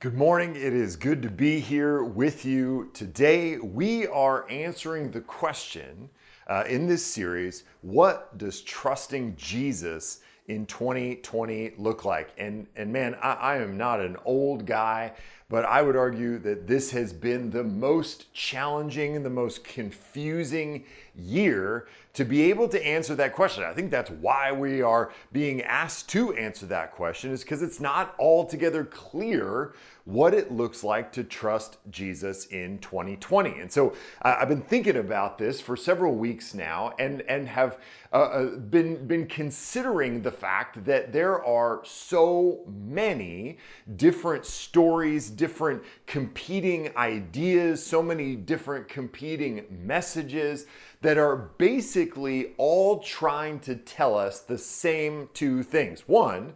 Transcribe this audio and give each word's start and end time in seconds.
Good 0.00 0.14
morning. 0.14 0.54
It 0.54 0.74
is 0.74 0.94
good 0.94 1.22
to 1.22 1.28
be 1.28 1.58
here 1.58 2.04
with 2.04 2.44
you. 2.44 2.88
Today, 2.94 3.58
we 3.58 4.06
are 4.06 4.48
answering 4.48 5.10
the 5.10 5.20
question 5.20 6.08
uh, 6.46 6.62
in 6.68 6.86
this 6.86 7.04
series 7.04 7.64
what 7.82 8.38
does 8.38 8.60
trusting 8.60 9.34
Jesus 9.34 10.20
in 10.46 10.66
2020 10.66 11.72
look 11.78 12.04
like? 12.04 12.30
And, 12.38 12.68
and 12.76 12.92
man, 12.92 13.16
I, 13.20 13.32
I 13.32 13.56
am 13.56 13.76
not 13.76 13.98
an 13.98 14.16
old 14.24 14.66
guy, 14.66 15.14
but 15.50 15.64
I 15.64 15.80
would 15.80 15.96
argue 15.96 16.38
that 16.40 16.66
this 16.66 16.90
has 16.90 17.12
been 17.12 17.50
the 17.50 17.64
most 17.64 18.32
challenging 18.34 19.16
and 19.16 19.24
the 19.24 19.30
most 19.30 19.64
confusing 19.64 20.84
year 21.14 21.88
to 22.12 22.24
be 22.24 22.42
able 22.50 22.68
to 22.68 22.86
answer 22.86 23.14
that 23.14 23.32
question. 23.32 23.64
I 23.64 23.72
think 23.72 23.90
that's 23.90 24.10
why 24.10 24.52
we 24.52 24.82
are 24.82 25.12
being 25.32 25.62
asked 25.62 26.08
to 26.10 26.34
answer 26.34 26.66
that 26.66 26.92
question, 26.92 27.30
is 27.30 27.42
because 27.42 27.62
it's 27.62 27.80
not 27.80 28.14
altogether 28.18 28.84
clear 28.84 29.72
what 30.08 30.32
it 30.32 30.50
looks 30.50 30.82
like 30.82 31.12
to 31.12 31.22
trust 31.22 31.76
Jesus 31.90 32.46
in 32.46 32.78
2020. 32.78 33.60
And 33.60 33.70
so 33.70 33.90
uh, 34.22 34.36
I've 34.40 34.48
been 34.48 34.62
thinking 34.62 34.96
about 34.96 35.36
this 35.36 35.60
for 35.60 35.76
several 35.76 36.14
weeks 36.14 36.54
now 36.54 36.94
and, 36.98 37.20
and 37.28 37.46
have 37.46 37.78
uh, 38.10 38.16
uh, 38.16 38.56
been, 38.56 39.06
been 39.06 39.26
considering 39.26 40.22
the 40.22 40.30
fact 40.30 40.82
that 40.86 41.12
there 41.12 41.44
are 41.44 41.82
so 41.84 42.64
many 42.66 43.58
different 43.96 44.46
stories, 44.46 45.28
different 45.28 45.82
competing 46.06 46.90
ideas, 46.96 47.84
so 47.84 48.02
many 48.02 48.34
different 48.34 48.88
competing 48.88 49.66
messages 49.68 50.64
that 51.02 51.18
are 51.18 51.36
basically 51.36 52.54
all 52.56 53.00
trying 53.00 53.60
to 53.60 53.76
tell 53.76 54.16
us 54.16 54.40
the 54.40 54.56
same 54.56 55.28
two 55.34 55.62
things. 55.62 56.08
One, 56.08 56.54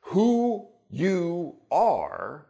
who 0.00 0.68
you 0.90 1.56
are 1.70 2.46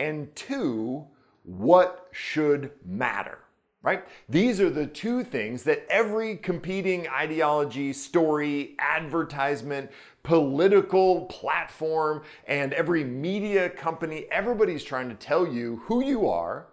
and 0.00 0.34
two, 0.34 1.06
what 1.42 2.08
should 2.10 2.70
matter, 2.86 3.38
right? 3.82 4.04
These 4.30 4.58
are 4.58 4.70
the 4.70 4.86
two 4.86 5.22
things 5.22 5.62
that 5.64 5.86
every 5.90 6.36
competing 6.36 7.06
ideology, 7.08 7.92
story, 7.92 8.76
advertisement, 8.78 9.90
political 10.22 11.26
platform, 11.26 12.22
and 12.46 12.72
every 12.72 13.04
media 13.04 13.68
company, 13.68 14.26
everybody's 14.30 14.82
trying 14.82 15.10
to 15.10 15.14
tell 15.14 15.46
you 15.46 15.82
who 15.84 16.02
you 16.02 16.26
are 16.26 16.66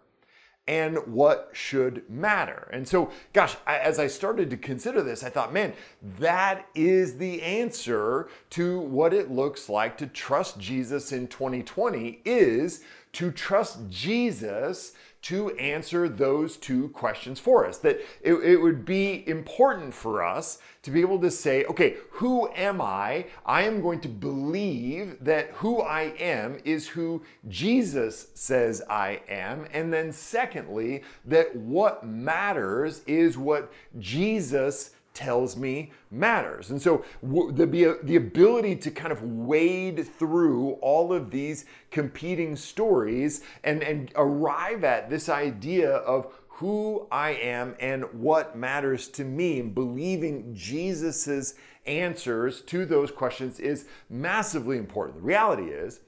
and 0.68 0.98
what 1.08 1.50
should 1.54 2.04
matter. 2.10 2.70
And 2.74 2.88
so, 2.88 3.12
gosh, 3.32 3.56
I, 3.66 3.78
as 3.78 4.00
I 4.00 4.08
started 4.08 4.50
to 4.50 4.58
consider 4.58 5.02
this, 5.02 5.24
I 5.24 5.30
thought, 5.30 5.54
man, 5.54 5.74
that 6.20 6.68
is 6.76 7.18
the 7.18 7.42
answer 7.42 8.28
to 8.52 8.80
what 8.82 9.14
it 9.14 9.32
looks 9.32 9.70
like 9.70 9.98
to 10.00 10.08
trust 10.08 10.60
Jesus 10.60 11.14
in 11.14 11.28
2020 11.28 12.22
is 12.26 12.84
to 13.14 13.32
trust 13.32 13.90
Jesus 13.90 14.94
to 15.24 15.50
answer 15.58 16.08
those 16.08 16.58
two 16.58 16.90
questions 16.90 17.40
for 17.40 17.66
us. 17.66 17.80
That 17.80 18.00
it, 18.22 18.34
it, 18.36 18.56
would 18.56 18.86
be 18.86 19.28
important 19.28 19.94
for 19.94 20.24
us 20.24 20.60
to 20.84 20.92
be 20.92 21.02
able 21.02 21.20
to 21.20 21.32
say, 21.32 21.66
okay, 21.66 21.98
who 22.12 22.50
am 22.54 22.80
I? 22.80 23.26
I 23.46 23.64
am 23.64 23.82
going 23.82 24.00
to 24.02 24.08
believe 24.08 25.18
that 25.22 25.50
who 25.52 25.82
I 25.82 26.14
am 26.20 26.60
is 26.64 26.88
who 26.88 27.24
Jesus 27.50 28.28
says 28.36 28.82
I 28.90 29.22
am. 29.28 29.68
And 29.74 29.92
then, 29.92 30.14
secondly, 30.14 31.04
that 31.26 31.54
what 31.56 32.06
matters 32.06 33.02
is 33.08 33.38
what 33.38 33.74
Jesus 34.00 34.92
tells 35.18 35.58
me 35.58 35.92
matters. 36.12 36.70
And 36.70 36.80
so 36.80 37.04
the, 37.24 37.98
the 38.04 38.16
ability 38.18 38.76
to 38.76 38.92
kind 38.92 39.12
of 39.12 39.24
wade 39.24 40.08
through 40.08 40.74
all 40.74 41.12
of 41.12 41.32
these 41.32 41.66
competing 41.90 42.56
stories 42.56 43.42
and, 43.64 43.82
and 43.82 44.12
arrive 44.16 44.84
at 44.84 45.10
this 45.10 45.28
idea 45.28 45.90
of 45.90 46.32
who 46.50 47.08
I 47.12 47.32
am 47.32 47.76
and 47.80 48.04
what 48.14 48.56
matters 48.56 49.08
to 49.10 49.24
me, 49.24 49.60
and 49.60 49.74
believing 49.74 50.54
Jesus's 50.54 51.56
answers 51.88 52.62
to 52.62 52.86
those 52.86 53.10
questions 53.10 53.60
is 53.60 53.88
massively 54.12 54.78
important. 54.78 55.18
The 55.18 55.24
reality 55.24 55.70
is, 55.72 56.02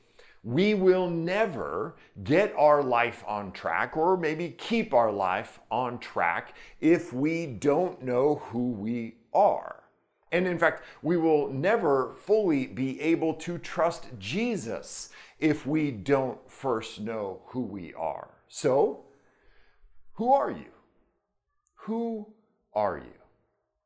we 0.44 0.74
will 0.74 1.10
never 1.10 1.96
get 2.24 2.54
our 2.58 2.82
life 2.82 3.24
on 3.28 3.52
track 3.52 3.98
or 3.98 4.16
maybe 4.16 4.50
keep 4.50 4.94
our 4.94 5.12
life 5.12 5.60
on 5.70 6.00
track 6.00 6.56
if 6.80 7.12
we 7.12 7.46
don't 7.46 8.02
know 8.02 8.36
who 8.46 8.72
we 8.72 9.16
are. 9.34 9.84
And 10.32 10.48
in 10.48 10.60
fact, 10.60 10.84
we 11.02 11.18
will 11.18 11.52
never 11.52 12.14
fully 12.16 12.68
be 12.68 13.02
able 13.02 13.34
to 13.36 13.58
trust 13.58 14.08
Jesus 14.20 15.10
if 15.40 15.66
we 15.66 15.92
don't 15.92 16.40
first 16.50 17.00
know 17.00 17.42
who 17.48 17.62
we 17.62 17.94
are. 17.96 18.30
So, 18.48 19.06
who 20.14 20.32
are 20.34 20.52
you? 20.52 20.72
Who 21.76 22.34
are 22.74 22.98
you? 22.98 23.20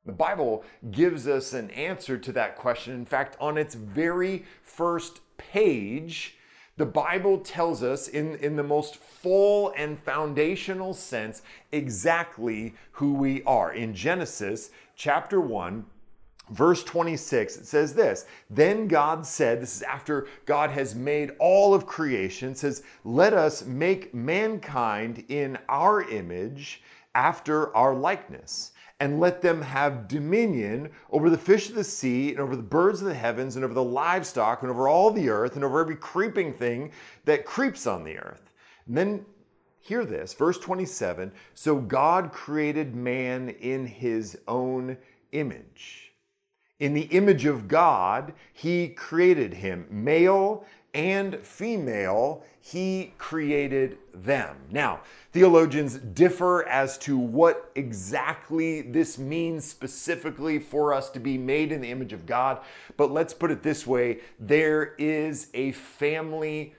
The 0.06 0.12
Bible 0.12 0.66
gives 0.91 1.28
us 1.28 1.53
an 1.53 1.70
answer 1.72 2.18
to 2.18 2.31
that 2.34 2.58
question. 2.58 2.94
In 2.94 3.06
fact, 3.06 3.38
on 3.40 3.58
its 3.58 3.75
very 3.75 4.44
first 4.62 5.22
page, 5.38 6.35
the 6.78 6.85
Bible 6.85 7.38
tells 7.39 7.84
us 7.84 8.07
in, 8.07 8.35
in 8.38 8.56
the 8.56 8.63
most 8.63 8.95
full 8.95 9.73
and 9.78 10.00
foundational 10.00 10.94
sense 10.94 11.44
exactly 11.72 12.73
who 12.94 13.13
we 13.13 13.44
are. 13.44 13.73
In 13.73 13.94
Genesis 13.94 14.72
chapter 14.95 15.39
1, 15.39 15.85
verse 16.50 16.84
26, 16.84 17.57
it 17.57 17.66
says 17.67 17.94
this 17.94 18.25
Then 18.50 18.88
God 18.88 19.25
said, 19.25 19.61
This 19.61 19.75
is 19.75 19.84
after 19.84 20.28
God 20.45 20.72
has 20.72 20.95
made 20.95 21.31
all 21.39 21.75
of 21.75 21.85
creation, 21.85 22.56
says, 22.56 22.84
Let 23.03 23.34
us 23.34 23.66
make 23.66 24.13
mankind 24.13 25.25
in 25.29 25.59
our 25.69 26.01
image 26.09 26.81
after 27.13 27.75
our 27.75 27.94
likeness 27.94 28.72
and 29.03 29.19
let 29.19 29.41
them 29.41 29.62
have 29.62 30.08
dominion 30.08 30.90
over 31.12 31.30
the 31.30 31.38
fish 31.38 31.68
of 31.68 31.75
the 31.75 31.84
sea 31.84 32.30
and 32.30 32.40
over 32.40 32.56
the 32.56 32.64
birds 32.64 33.02
of 33.02 33.08
the 33.08 33.14
heavens 33.14 33.58
and 33.58 33.66
over 33.66 33.74
the 33.74 33.84
livestock 33.84 34.62
and 34.62 34.72
over 34.72 34.88
all 34.88 35.12
the 35.12 35.28
earth 35.28 35.56
and 35.56 35.66
over 35.66 35.81
every 35.81 35.97
creeping 35.97 36.53
thing 36.53 36.90
that 37.25 37.44
creeps 37.44 37.86
on 37.86 38.06
the 38.06 38.18
earth. 38.18 38.53
And 38.88 38.96
then 38.96 39.25
hear 39.81 40.06
this, 40.06 40.34
verse 40.34 40.58
27 40.58 41.34
So 41.53 41.75
God 41.75 42.31
created 42.31 42.96
man 42.96 43.50
in 43.50 43.86
his 43.86 44.38
own 44.47 44.96
image. 45.34 46.14
In 46.80 46.94
the 46.94 47.09
image 47.12 47.44
of 47.44 47.68
God, 47.68 48.31
he 48.53 48.88
created 48.88 49.53
him. 49.53 49.85
Male 49.90 50.66
and 50.94 51.40
female, 51.40 52.44
he 52.59 53.14
created 53.18 53.98
them. 54.14 54.56
Now, 54.72 55.02
theologians 55.31 55.98
differ 55.98 56.68
as 56.68 56.98
to 57.00 57.18
what 57.18 57.72
exactly 57.76 58.81
this 58.81 59.18
means 59.18 59.66
specifically 59.66 60.59
for 60.59 60.94
us 60.94 61.09
to 61.12 61.20
be 61.20 61.38
made 61.38 61.72
in 61.72 61.82
the 61.82 61.92
image 61.92 62.14
of 62.14 62.26
God, 62.26 62.62
but 62.96 63.12
let's 63.12 63.34
put 63.34 63.52
it 63.52 63.64
this 63.64 63.88
way 63.88 64.20
there 64.40 64.94
is 64.98 65.50
a 65.53 65.72
family 65.72 66.76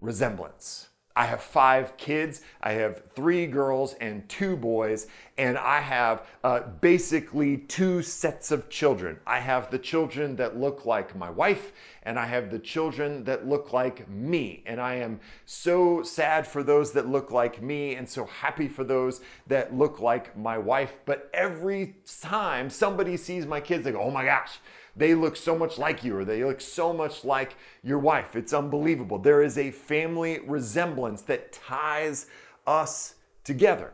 resemblance. 0.00 0.88
I 1.16 1.24
have 1.24 1.42
five 1.42 1.96
kids. 1.96 2.42
I 2.60 2.72
have 2.72 3.02
three 3.14 3.46
girls 3.46 3.94
and 3.94 4.28
two 4.28 4.54
boys, 4.54 5.06
and 5.38 5.56
I 5.56 5.80
have 5.80 6.26
uh, 6.44 6.60
basically 6.82 7.56
two 7.56 8.02
sets 8.02 8.50
of 8.50 8.68
children. 8.68 9.18
I 9.26 9.40
have 9.40 9.70
the 9.70 9.78
children 9.78 10.36
that 10.36 10.60
look 10.60 10.84
like 10.84 11.16
my 11.16 11.30
wife, 11.30 11.72
and 12.02 12.18
I 12.18 12.26
have 12.26 12.50
the 12.50 12.58
children 12.58 13.24
that 13.24 13.48
look 13.48 13.72
like 13.72 14.06
me. 14.10 14.62
And 14.66 14.78
I 14.78 14.96
am 14.96 15.18
so 15.46 16.02
sad 16.02 16.46
for 16.46 16.62
those 16.62 16.92
that 16.92 17.08
look 17.08 17.30
like 17.30 17.62
me, 17.62 17.94
and 17.94 18.06
so 18.06 18.26
happy 18.26 18.68
for 18.68 18.84
those 18.84 19.22
that 19.46 19.74
look 19.74 20.00
like 20.00 20.36
my 20.36 20.58
wife. 20.58 20.92
But 21.06 21.30
every 21.32 21.96
time 22.20 22.68
somebody 22.68 23.16
sees 23.16 23.46
my 23.46 23.60
kids, 23.60 23.84
they 23.84 23.92
go, 23.92 24.02
oh 24.02 24.10
my 24.10 24.26
gosh 24.26 24.58
they 24.96 25.14
look 25.14 25.36
so 25.36 25.56
much 25.56 25.78
like 25.78 26.02
you 26.02 26.16
or 26.16 26.24
they 26.24 26.44
look 26.44 26.60
so 26.60 26.92
much 26.92 27.24
like 27.24 27.56
your 27.82 27.98
wife. 27.98 28.34
It's 28.34 28.52
unbelievable. 28.52 29.18
There 29.18 29.42
is 29.42 29.58
a 29.58 29.70
family 29.70 30.40
resemblance 30.46 31.22
that 31.22 31.52
ties 31.52 32.26
us 32.66 33.14
together. 33.44 33.92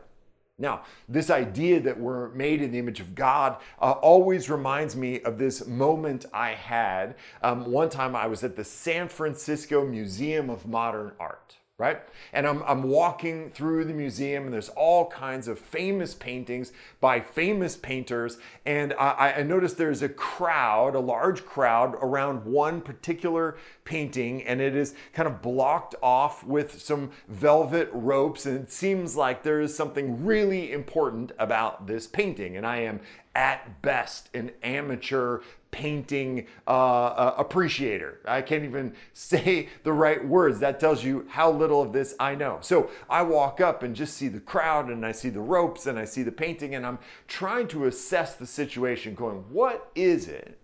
Now, 0.59 0.83
this 1.09 1.29
idea 1.29 1.79
that 1.81 1.99
we're 1.99 2.29
made 2.29 2.61
in 2.61 2.71
the 2.71 2.79
image 2.79 2.99
of 2.99 3.15
God 3.15 3.57
uh, 3.81 3.91
always 3.91 4.49
reminds 4.49 4.95
me 4.95 5.19
of 5.21 5.37
this 5.37 5.65
moment 5.65 6.25
I 6.31 6.51
had. 6.51 7.15
Um, 7.41 7.71
one 7.71 7.89
time 7.89 8.15
I 8.15 8.27
was 8.27 8.43
at 8.43 8.55
the 8.55 8.63
San 8.63 9.09
Francisco 9.09 9.85
Museum 9.85 10.49
of 10.49 10.67
Modern 10.67 11.11
Art 11.19 11.57
right? 11.83 11.99
And 12.31 12.47
I'm, 12.47 12.63
I'm 12.63 12.83
walking 12.83 13.49
through 13.49 13.83
the 13.83 13.93
museum, 13.93 14.45
and 14.45 14.53
there's 14.53 14.69
all 14.69 15.09
kinds 15.09 15.49
of 15.49 15.59
famous 15.59 16.15
paintings 16.15 16.71
by 17.01 17.19
famous 17.19 17.75
painters. 17.75 18.37
And 18.65 18.93
I, 18.93 19.33
I 19.39 19.43
noticed 19.43 19.77
there's 19.77 20.01
a 20.01 20.07
crowd, 20.07 20.95
a 20.95 21.01
large 21.01 21.45
crowd, 21.45 21.95
around 21.95 22.45
one 22.45 22.79
particular 22.79 23.57
painting, 23.83 24.43
and 24.43 24.61
it 24.61 24.77
is 24.77 24.95
kind 25.11 25.27
of 25.27 25.41
blocked 25.41 25.93
off 26.01 26.45
with 26.45 26.81
some 26.81 27.11
velvet 27.27 27.89
ropes. 27.91 28.45
And 28.45 28.61
it 28.61 28.71
seems 28.71 29.17
like 29.17 29.43
there 29.43 29.59
is 29.59 29.75
something 29.75 30.25
really 30.25 30.71
important 30.71 31.33
about 31.37 31.85
this 31.85 32.07
painting. 32.07 32.55
And 32.55 32.65
I 32.65 32.77
am 32.77 33.01
at 33.35 33.81
best 33.81 34.29
an 34.33 34.51
amateur 34.63 35.41
painting 35.73 36.45
uh, 36.67 36.69
uh, 36.69 37.35
appreciator. 37.37 38.19
I 38.25 38.41
can't 38.41 38.63
even 38.63 38.93
say 39.13 39.67
the 39.83 39.91
right 39.91 40.25
words. 40.25 40.59
That 40.59 40.79
tells 40.79 41.03
you 41.03 41.25
how 41.29 41.51
little 41.51 41.81
of 41.81 41.91
this 41.91 42.15
I 42.19 42.35
know. 42.35 42.59
So 42.61 42.91
I 43.09 43.23
walk 43.23 43.59
up 43.59 43.83
and 43.83 43.93
just 43.95 44.15
see 44.15 44.29
the 44.29 44.39
crowd 44.39 44.89
and 44.89 45.05
I 45.05 45.11
see 45.11 45.29
the 45.29 45.41
ropes 45.41 45.87
and 45.87 45.99
I 45.99 46.05
see 46.05 46.23
the 46.23 46.31
painting 46.31 46.75
and 46.75 46.85
I'm 46.85 46.99
trying 47.27 47.67
to 47.69 47.85
assess 47.85 48.35
the 48.35 48.45
situation, 48.45 49.15
going, 49.15 49.43
what 49.49 49.91
is 49.95 50.27
it 50.27 50.59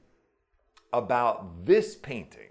about 0.94 1.66
this 1.66 1.96
painting? 1.96 2.50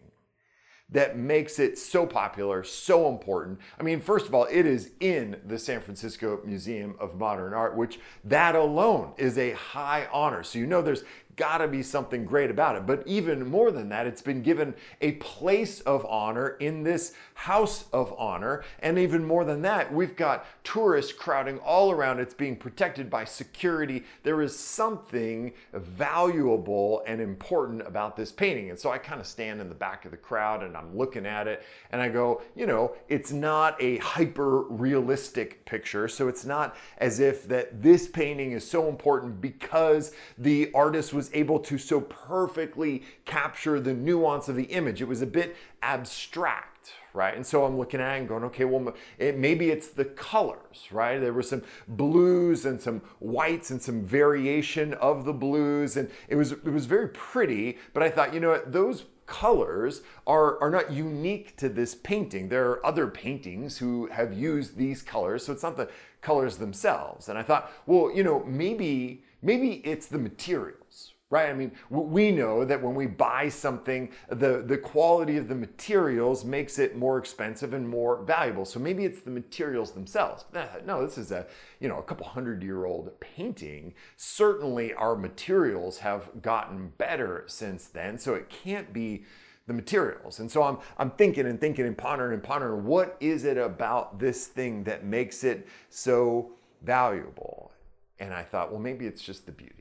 that 0.90 1.19
makes 1.19 1.58
it 1.58 1.76
so 1.76 2.06
popular, 2.06 2.64
so 2.64 3.08
important. 3.08 3.58
I 3.78 3.82
mean, 3.82 4.00
first 4.00 4.26
of 4.26 4.34
all, 4.34 4.46
it 4.50 4.64
is 4.64 4.90
in 5.00 5.37
the 5.46 5.58
San 5.58 5.81
Francisco 5.81 6.40
Museum 6.44 6.96
of 6.99 7.19
Modern 7.19 7.52
Art, 7.52 7.76
which 7.76 8.00
that 8.25 8.55
alone 8.55 9.12
is 9.19 9.37
a 9.37 9.52
high 9.52 10.08
honor. 10.10 10.43
So 10.43 10.58
you 10.58 10.66
know 10.66 10.81
there's 10.81 11.05
got 11.38 11.58
to 11.58 11.69
be 11.69 11.82
something 11.82 12.26
great 12.26 12.50
about 12.50 12.76
it. 12.76 12.85
But 12.85 13.06
even 13.06 13.49
more 13.49 13.70
than 13.70 13.88
that, 13.88 14.06
it's 14.06 14.20
been 14.20 14.43
given 14.43 14.75
a 15.00 15.12
place 15.12 15.81
of 15.82 16.05
honor 16.05 16.49
in 16.61 16.82
this 16.82 17.14
house 17.35 17.85
of 17.93 18.12
honor. 18.19 18.64
And 18.81 18.99
even 18.99 19.25
more 19.25 19.44
than 19.44 19.62
that, 19.62 19.94
we've 19.94 20.17
got 20.17 20.44
tourists 20.64 21.12
crowding 21.12 21.58
all 21.61 21.93
around. 21.93 22.19
It's 22.19 22.35
being 22.35 22.56
protected 22.56 23.08
by 23.08 23.25
security. 23.25 24.05
There 24.25 24.43
is 24.43 24.58
something 24.58 25.52
valuable 25.73 27.02
and 27.06 27.20
important 27.20 27.87
about 27.87 28.17
this 28.17 28.32
painting. 28.32 28.70
And 28.70 28.79
so 28.79 28.91
I 28.91 28.99
kind 28.99 29.20
of 29.20 29.26
stand 29.26 29.61
in 29.61 29.69
the 29.69 29.75
back 29.75 30.05
of 30.05 30.11
the 30.11 30.17
crowd 30.17 30.64
and 30.64 30.76
I'm 30.76 30.96
looking 30.96 31.25
at 31.25 31.46
it 31.46 31.62
and 31.93 32.02
I 32.02 32.08
go, 32.08 32.43
you 32.56 32.67
know, 32.67 32.96
it's 33.08 33.31
not 33.31 33.81
a 33.81 33.99
hyper 33.99 34.62
realistic 34.62 35.64
picture. 35.64 36.08
So 36.08 36.26
it's 36.26 36.44
not 36.44 36.76
as 36.99 37.20
if 37.20 37.46
that 37.46 37.81
this 37.81 38.08
painting 38.08 38.52
is 38.52 38.69
so 38.69 38.88
important 38.88 39.41
because 39.41 40.12
the 40.37 40.73
artist 40.75 41.14
was 41.14 41.27
able 41.32 41.58
to 41.60 41.78
so 41.78 42.00
perfectly 42.00 43.02
capture 43.25 43.80
the 43.80 43.94
nuance 43.94 44.48
of 44.48 44.56
the 44.56 44.64
image. 44.64 45.00
It 45.00 45.08
was 45.08 45.22
a 45.22 45.26
bit 45.26 45.56
abstract, 45.82 46.92
right? 47.12 47.34
And 47.34 47.46
so 47.46 47.64
I'm 47.64 47.78
looking 47.78 48.00
at 48.00 48.14
it 48.14 48.19
and 48.20 48.28
going, 48.28 48.44
okay, 48.44 48.64
well, 48.64 48.94
it, 49.19 49.36
maybe 49.38 49.70
it's 49.70 49.88
the 49.88 50.04
colors, 50.04 50.88
right? 50.90 51.19
There 51.19 51.32
were 51.32 51.42
some 51.42 51.62
blues 51.86 52.64
and 52.64 52.80
some 52.80 53.02
whites 53.19 53.70
and 53.70 53.80
some 53.80 54.02
variation 54.02 54.94
of 54.94 55.25
the 55.25 55.32
blues, 55.32 55.96
and 55.96 56.10
it 56.28 56.36
was 56.36 56.52
it 56.52 56.72
was 56.72 56.86
very 56.86 57.08
pretty. 57.08 57.78
But 57.92 58.02
I 58.02 58.10
thought, 58.10 58.34
you 58.34 58.40
know 58.40 58.50
what, 58.50 58.72
those 58.72 59.04
colors 59.28 60.00
are, 60.26 60.60
are 60.60 60.70
not 60.70 60.90
unique 60.90 61.54
to 61.58 61.69
this 61.69 61.94
painting. 61.94 62.48
There 62.48 62.70
are 62.70 62.84
other 62.84 63.06
paintings 63.06 63.78
who 63.78 64.06
have 64.06 64.32
used 64.32 64.76
these 64.76 65.02
colors, 65.02 65.44
so 65.44 65.52
it's 65.52 65.62
not 65.62 65.76
the 65.76 65.90
colors 66.22 66.56
themselves. 66.56 67.28
And 67.28 67.38
I 67.38 67.42
thought, 67.42 67.70
well, 67.86 68.10
you 68.12 68.24
know, 68.24 68.42
maybe 68.44 69.22
maybe 69.40 69.74
it's 69.84 70.06
the 70.06 70.19
materials, 70.19 70.88
right? 71.30 71.50
I 71.50 71.52
mean, 71.52 71.72
we 71.90 72.30
know 72.30 72.64
that 72.64 72.82
when 72.82 72.94
we 72.94 73.06
buy 73.06 73.50
something, 73.50 74.10
the, 74.30 74.62
the 74.66 74.78
quality 74.78 75.36
of 75.36 75.46
the 75.46 75.54
materials 75.54 76.42
makes 76.42 76.78
it 76.78 76.96
more 76.96 77.19
expensive 77.19 77.75
and 77.75 77.86
more 77.86 78.22
valuable. 78.22 78.64
So 78.64 78.80
maybe 78.80 79.04
it's 79.04 79.20
the 79.20 79.30
materials 79.30 79.92
themselves. 79.92 80.46
No, 80.86 81.04
this 81.04 81.19
is 81.19 81.30
a, 81.30 81.46
you 81.80 81.88
know, 81.88 81.98
a 81.98 82.02
couple 82.02 82.26
hundred 82.26 82.62
year 82.62 82.86
old 82.86 83.10
painting. 83.20 83.92
Certainly 84.16 84.94
our 84.94 85.16
materials 85.16 85.98
have 85.98 86.30
gotten 86.40 86.92
better 86.96 87.44
since 87.46 87.88
then. 87.88 88.16
So 88.16 88.34
it 88.34 88.48
can't 88.48 88.90
be 88.94 89.24
the 89.66 89.74
materials. 89.74 90.40
And 90.40 90.50
so 90.50 90.62
I'm, 90.62 90.78
I'm 90.96 91.10
thinking 91.10 91.44
and 91.44 91.60
thinking 91.60 91.86
and 91.86 91.96
pondering 91.96 92.32
and 92.32 92.42
pondering, 92.42 92.86
what 92.86 93.19
is 93.20 93.44
it 93.44 93.58
about 93.58 94.19
this 94.19 94.46
thing 94.46 94.82
that 94.84 95.04
makes 95.04 95.44
it 95.44 95.69
so 95.90 96.52
valuable? 96.82 97.70
And 98.19 98.32
I 98.32 98.44
thought, 98.44 98.70
well, 98.70 98.81
maybe 98.81 99.06
it's 99.06 99.20
just 99.20 99.44
the 99.44 99.52
beauty 99.52 99.77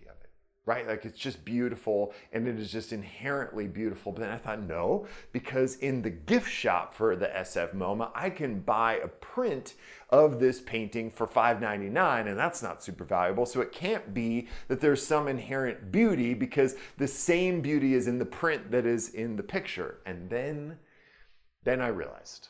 right? 0.67 0.85
Like 0.85 1.05
it's 1.05 1.17
just 1.17 1.43
beautiful 1.45 2.13
and 2.33 2.45
it 2.45 2.59
is 2.59 2.69
just 2.69 2.91
inherently 2.91 3.67
beautiful. 3.67 4.11
But 4.11 4.21
then 4.21 4.31
I 4.31 4.37
thought, 4.37 4.61
no, 4.61 5.07
because 5.31 5.77
in 5.77 6.01
the 6.01 6.09
gift 6.09 6.51
shop 6.51 6.93
for 6.93 7.15
the 7.15 7.27
SF 7.27 7.73
MoMA, 7.73 8.11
I 8.13 8.29
can 8.29 8.59
buy 8.59 8.95
a 8.95 9.07
print 9.07 9.75
of 10.09 10.39
this 10.39 10.59
painting 10.59 11.09
for 11.09 11.25
$5.99 11.25 12.27
and 12.27 12.37
that's 12.37 12.61
not 12.61 12.83
super 12.83 13.05
valuable. 13.05 13.45
So 13.45 13.61
it 13.61 13.71
can't 13.71 14.13
be 14.13 14.49
that 14.67 14.81
there's 14.81 15.05
some 15.05 15.29
inherent 15.29 15.89
beauty 15.89 16.33
because 16.33 16.75
the 16.97 17.07
same 17.07 17.61
beauty 17.61 17.93
is 17.93 18.07
in 18.07 18.19
the 18.19 18.25
print 18.25 18.69
that 18.71 18.85
is 18.85 19.09
in 19.09 19.37
the 19.37 19.43
picture. 19.43 19.99
And 20.05 20.29
then, 20.29 20.77
then 21.63 21.79
I 21.79 21.87
realized 21.87 22.49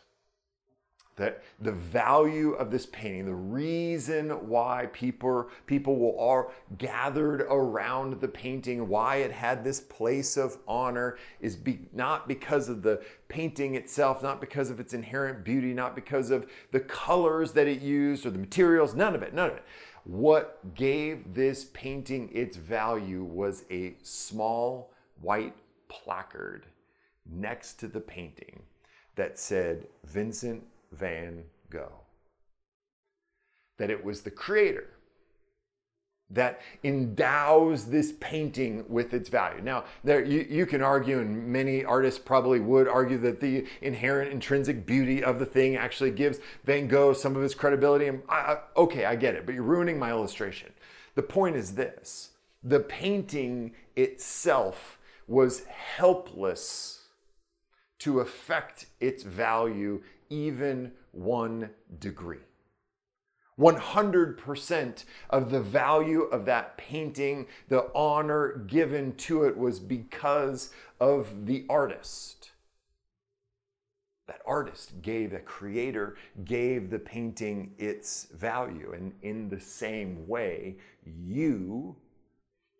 that 1.18 1.44
the 1.60 1.72
value 1.72 2.52
of 2.54 2.70
this 2.70 2.86
painting, 2.86 3.26
the 3.26 3.34
reason 3.34 4.30
why 4.48 4.88
people, 4.94 5.50
people 5.66 5.98
will 5.98 6.20
are 6.20 6.52
gathered 6.78 7.42
around 7.42 8.22
the 8.22 8.28
painting, 8.28 8.88
why 8.88 9.18
it 9.18 9.32
had 9.32 9.64
this 9.64 9.80
place 9.80 10.38
of 10.38 10.58
honor, 10.68 11.18
is 11.42 11.56
be, 11.56 11.80
not 11.92 12.28
because 12.28 12.70
of 12.70 12.84
the 12.84 13.02
painting 13.30 13.74
itself, 13.74 14.22
not 14.22 14.40
because 14.40 14.70
of 14.70 14.80
its 14.80 14.94
inherent 14.94 15.44
beauty, 15.44 15.74
not 15.74 15.96
because 15.96 16.30
of 16.30 16.48
the 16.72 16.80
colors 16.80 17.52
that 17.52 17.68
it 17.68 17.82
used 17.82 18.26
or 18.26 18.30
the 18.30 18.40
materials, 18.40 18.94
none 18.94 19.16
of 19.16 19.24
it, 19.24 19.34
none 19.34 19.50
of 19.50 19.58
it. 19.58 19.64
What 20.04 20.76
gave 20.76 21.34
this 21.34 21.66
painting 21.74 22.30
its 22.32 22.56
value 22.58 23.24
was 23.24 23.66
a 23.72 23.96
small 24.04 24.94
white 25.20 25.56
placard 25.90 26.68
next 27.30 27.74
to 27.80 27.88
the 27.88 28.00
painting 28.00 28.62
that 29.16 29.40
said 29.40 29.88
Vincent 30.06 30.64
van 30.92 31.44
Gogh. 31.70 32.02
That 33.78 33.90
it 33.90 34.04
was 34.04 34.22
the 34.22 34.32
creator 34.32 34.88
that 36.30 36.60
endows 36.84 37.86
this 37.86 38.12
painting 38.20 38.84
with 38.90 39.14
its 39.14 39.30
value. 39.30 39.62
Now, 39.62 39.86
there 40.04 40.22
you, 40.24 40.46
you 40.50 40.66
can 40.66 40.82
argue, 40.82 41.20
and 41.20 41.48
many 41.48 41.86
artists 41.86 42.20
probably 42.20 42.60
would 42.60 42.88
argue 42.88 43.18
that 43.20 43.40
the 43.40 43.66
inherent 43.82 44.34
intrinsic 44.34 44.86
beauty 44.86 45.24
of 45.24 45.40
the 45.40 45.46
thing 45.46 45.78
actually 45.78 46.12
gives 46.12 46.40
Van 46.66 46.88
Gogh 46.90 47.14
some 47.14 47.36
of 47.38 47.42
his 47.42 47.56
credibility. 47.56 48.08
And 48.08 48.24
I, 48.28 48.58
okay, 48.76 49.06
I 49.06 49.16
get 49.16 49.36
it, 49.36 49.46
but 49.46 49.56
you're 49.56 49.64
ruining 49.64 49.98
my 49.98 50.10
illustration. 50.10 50.74
The 51.16 51.24
point 51.24 51.56
is 51.56 51.76
this: 51.76 52.32
the 52.62 52.82
painting 52.82 53.74
itself 53.96 55.00
was 55.28 55.64
helpless 55.66 57.04
to 58.00 58.20
affect 58.20 58.88
its 59.00 59.24
value 59.24 60.04
even 60.30 60.92
one 61.12 61.70
degree. 62.00 62.40
100% 63.60 65.04
of 65.32 65.50
the 65.50 65.62
value 65.62 66.24
of 66.24 66.46
that 66.46 66.78
painting, 66.78 67.48
the 67.70 67.92
honor 67.96 68.64
given 68.68 69.16
to 69.16 69.46
it 69.46 69.58
was 69.58 69.80
because 69.80 70.72
of 71.00 71.48
the 71.48 71.66
artist. 71.70 72.52
That 74.28 74.42
artist 74.46 75.02
gave, 75.02 75.32
the 75.32 75.40
creator 75.40 76.18
gave 76.44 76.90
the 76.90 77.00
painting 77.00 77.74
its 77.78 78.28
value. 78.34 78.94
And 78.94 79.14
in 79.24 79.50
the 79.50 79.60
same 79.60 80.28
way, 80.28 80.76
you 81.06 81.96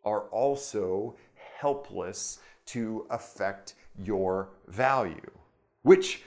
are 0.04 0.24
also 0.30 1.16
helpless 1.60 2.40
to 2.68 3.08
affect 3.10 3.76
your 4.04 4.50
value, 4.68 5.32
which 5.82 6.24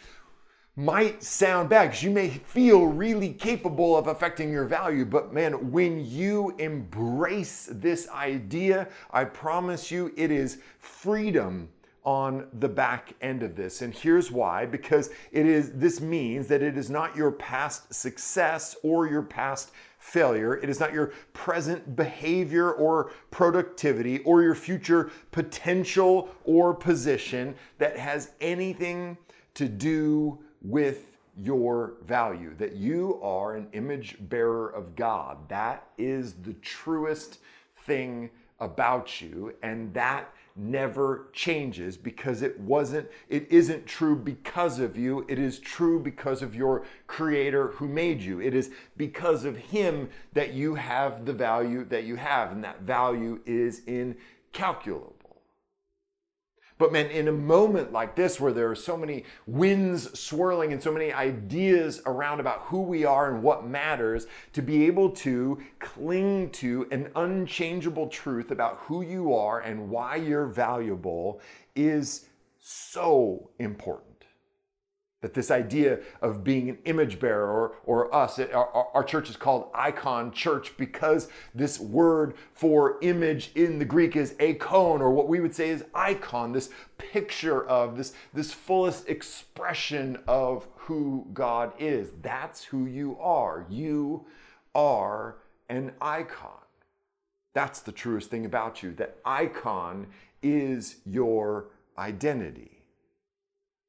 might 0.80 1.22
sound 1.22 1.68
bad 1.68 1.88
because 1.88 2.02
you 2.02 2.10
may 2.10 2.30
feel 2.30 2.86
really 2.86 3.34
capable 3.34 3.96
of 3.96 4.06
affecting 4.06 4.50
your 4.50 4.64
value. 4.64 5.04
But 5.04 5.32
man, 5.32 5.70
when 5.70 6.04
you 6.04 6.54
embrace 6.58 7.68
this 7.70 8.08
idea, 8.08 8.88
I 9.10 9.24
promise 9.24 9.90
you 9.90 10.12
it 10.16 10.30
is 10.30 10.58
freedom 10.78 11.68
on 12.02 12.46
the 12.60 12.68
back 12.68 13.12
end 13.20 13.42
of 13.42 13.56
this. 13.56 13.82
And 13.82 13.94
here's 13.94 14.32
why 14.32 14.64
because 14.64 15.10
it 15.32 15.44
is 15.44 15.72
this 15.72 16.00
means 16.00 16.46
that 16.46 16.62
it 16.62 16.78
is 16.78 16.88
not 16.88 17.14
your 17.14 17.30
past 17.30 17.92
success 17.92 18.74
or 18.82 19.06
your 19.06 19.22
past 19.22 19.72
failure. 19.98 20.56
It 20.56 20.70
is 20.70 20.80
not 20.80 20.94
your 20.94 21.12
present 21.34 21.94
behavior 21.94 22.72
or 22.72 23.10
productivity 23.30 24.20
or 24.20 24.42
your 24.42 24.54
future 24.54 25.10
potential 25.30 26.30
or 26.44 26.72
position 26.72 27.54
that 27.76 27.98
has 27.98 28.30
anything 28.40 29.18
to 29.52 29.68
do 29.68 30.38
with 30.62 31.06
your 31.36 31.94
value, 32.06 32.54
that 32.58 32.74
you 32.74 33.18
are 33.22 33.56
an 33.56 33.68
image 33.72 34.16
bearer 34.20 34.68
of 34.68 34.94
God. 34.96 35.48
That 35.48 35.86
is 35.96 36.34
the 36.34 36.54
truest 36.54 37.38
thing 37.84 38.30
about 38.58 39.20
you, 39.20 39.54
and 39.62 39.92
that 39.94 40.32
never 40.56 41.28
changes 41.32 41.96
because 41.96 42.42
it 42.42 42.58
wasn't 42.60 43.08
it 43.28 43.46
isn't 43.50 43.86
true 43.86 44.16
because 44.16 44.78
of 44.78 44.96
you. 44.96 45.24
It 45.28 45.38
is 45.38 45.58
true 45.58 45.98
because 45.98 46.42
of 46.42 46.54
your 46.54 46.84
creator 47.06 47.68
who 47.68 47.88
made 47.88 48.20
you. 48.20 48.40
It 48.40 48.54
is 48.54 48.70
because 48.96 49.44
of 49.44 49.56
him 49.56 50.10
that 50.34 50.52
you 50.52 50.74
have 50.74 51.24
the 51.24 51.32
value 51.32 51.84
that 51.86 52.04
you 52.04 52.16
have 52.16 52.52
and 52.52 52.62
that 52.64 52.82
value 52.82 53.40
is 53.46 53.82
incalculable 53.86 55.19
But 56.80 56.92
man, 56.92 57.10
in 57.10 57.28
a 57.28 57.32
moment 57.32 57.92
like 57.92 58.16
this 58.16 58.40
where 58.40 58.54
there 58.54 58.70
are 58.70 58.74
so 58.74 58.96
many 58.96 59.24
winds 59.46 60.18
swirling 60.18 60.72
and 60.72 60.82
so 60.82 60.90
many 60.90 61.12
ideas 61.12 62.00
around 62.06 62.40
about 62.40 62.62
who 62.62 62.80
we 62.80 63.04
are 63.04 63.30
and 63.30 63.42
what 63.42 63.66
matters, 63.66 64.26
to 64.54 64.62
be 64.62 64.86
able 64.86 65.10
to 65.10 65.60
cling 65.78 66.48
to 66.52 66.88
an 66.90 67.10
unchangeable 67.16 68.08
truth 68.08 68.50
about 68.50 68.78
who 68.78 69.02
you 69.02 69.34
are 69.34 69.60
and 69.60 69.90
why 69.90 70.16
you're 70.16 70.46
valuable 70.46 71.42
is 71.76 72.24
so 72.60 73.50
important 73.58 74.09
that 75.20 75.34
this 75.34 75.50
idea 75.50 75.98
of 76.22 76.42
being 76.42 76.70
an 76.70 76.78
image 76.86 77.20
bearer 77.20 77.46
or, 77.46 77.72
or 77.84 78.14
us, 78.14 78.38
it, 78.38 78.52
our, 78.54 78.88
our, 78.94 79.04
church 79.04 79.28
is 79.28 79.36
called 79.36 79.68
Icon 79.74 80.32
Church 80.32 80.74
because 80.78 81.28
this 81.54 81.78
word 81.78 82.34
for 82.54 82.96
image 83.02 83.50
in 83.54 83.78
the 83.78 83.84
Greek 83.84 84.16
is 84.16 84.34
eikon, 84.40 85.02
or 85.02 85.10
what 85.10 85.28
we 85.28 85.40
would 85.40 85.54
say 85.54 85.68
is 85.68 85.84
icon, 85.94 86.52
this 86.52 86.70
picture 86.96 87.66
of, 87.66 87.98
this, 87.98 88.14
this 88.32 88.52
fullest 88.52 89.08
expression 89.08 90.18
of 90.26 90.66
who 90.76 91.26
God 91.34 91.72
is. 91.78 92.12
That's 92.22 92.64
who 92.64 92.86
you 92.86 93.18
are. 93.20 93.66
You 93.68 94.24
are 94.74 95.36
an 95.68 95.92
icon. 96.00 96.50
That's 97.52 97.80
the 97.80 97.92
truest 97.92 98.30
thing 98.30 98.46
about 98.46 98.82
you. 98.82 98.92
That 98.94 99.18
icon 99.24 100.06
is 100.42 100.96
your 101.04 101.66
identity. 101.98 102.79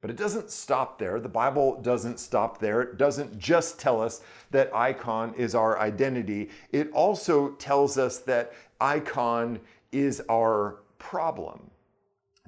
But 0.02 0.10
it 0.10 0.18
doesn't 0.18 0.50
stop 0.50 0.98
there. 0.98 1.20
The 1.20 1.30
Bible 1.30 1.80
doesn't 1.82 2.20
stop 2.20 2.60
there. 2.60 2.82
It 2.82 2.98
doesn't 2.98 3.38
just 3.38 3.80
tell 3.80 4.02
us 4.02 4.22
that 4.50 4.76
icon 4.76 5.34
is 5.36 5.54
our 5.54 5.80
identity, 5.80 6.50
it 6.72 6.92
also 6.92 7.52
tells 7.52 7.98
us 7.98 8.18
that 8.20 8.54
icon 8.80 9.60
is 9.92 10.22
our 10.30 10.80
problem. 10.98 11.70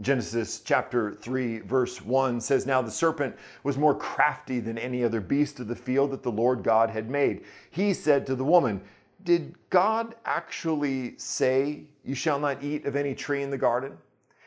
Genesis 0.02 0.62
chapter 0.62 1.14
3, 1.14 1.60
verse 1.60 2.02
1 2.02 2.42
says, 2.42 2.66
Now 2.66 2.82
the 2.82 2.90
serpent 2.90 3.36
was 3.64 3.78
more 3.78 3.94
crafty 3.94 4.60
than 4.60 4.78
any 4.80 5.04
other 5.04 5.22
beast 5.22 5.60
of 5.60 5.68
the 5.68 5.76
field 5.76 6.12
that 6.12 6.24
the 6.24 6.32
Lord 6.32 6.64
God 6.64 6.90
had 6.90 7.10
made. 7.10 7.44
He 7.70 7.94
said 7.94 8.26
to 8.26 8.36
the 8.36 8.44
woman, 8.44 8.82
Did 9.24 9.56
God 9.70 10.16
actually 10.26 11.14
say, 11.18 11.84
You 12.04 12.16
shall 12.16 12.40
not 12.40 12.64
eat 12.64 12.86
of 12.86 12.96
any 12.96 13.14
tree 13.14 13.44
in 13.44 13.52
the 13.52 13.58
garden? 13.58 13.98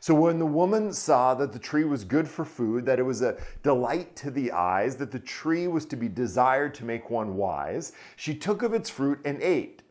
So 0.00 0.14
when 0.14 0.38
the 0.38 0.46
woman 0.46 0.94
saw 0.94 1.34
that 1.34 1.52
the 1.52 1.58
tree 1.58 1.84
was 1.84 2.04
good 2.04 2.26
for 2.26 2.46
food, 2.46 2.86
that 2.86 2.98
it 2.98 3.02
was 3.04 3.20
a 3.20 3.36
delight 3.62 4.16
to 4.16 4.30
the 4.30 4.50
eyes, 4.50 4.96
that 4.96 5.10
the 5.10 5.18
tree 5.18 5.68
was 5.68 5.84
to 5.86 5.96
be 5.96 6.08
desired 6.08 6.74
to 6.76 6.86
make 6.86 7.10
one 7.10 7.36
wise, 7.36 7.92
she 8.16 8.34
took 8.34 8.62
of 8.62 8.72
its 8.72 8.88
fruit 8.88 9.20
and 9.26 9.42
ate. 9.42 9.82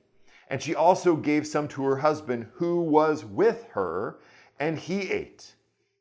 And 0.49 0.63
she 0.63 0.73
also 0.73 1.15
gave 1.15 1.45
some 1.45 1.67
to 1.69 1.83
her 1.83 1.97
husband 1.97 2.47
who 2.53 2.81
was 2.81 3.23
with 3.23 3.67
her, 3.73 4.17
and 4.59 4.79
he 4.79 5.11
ate. 5.11 5.53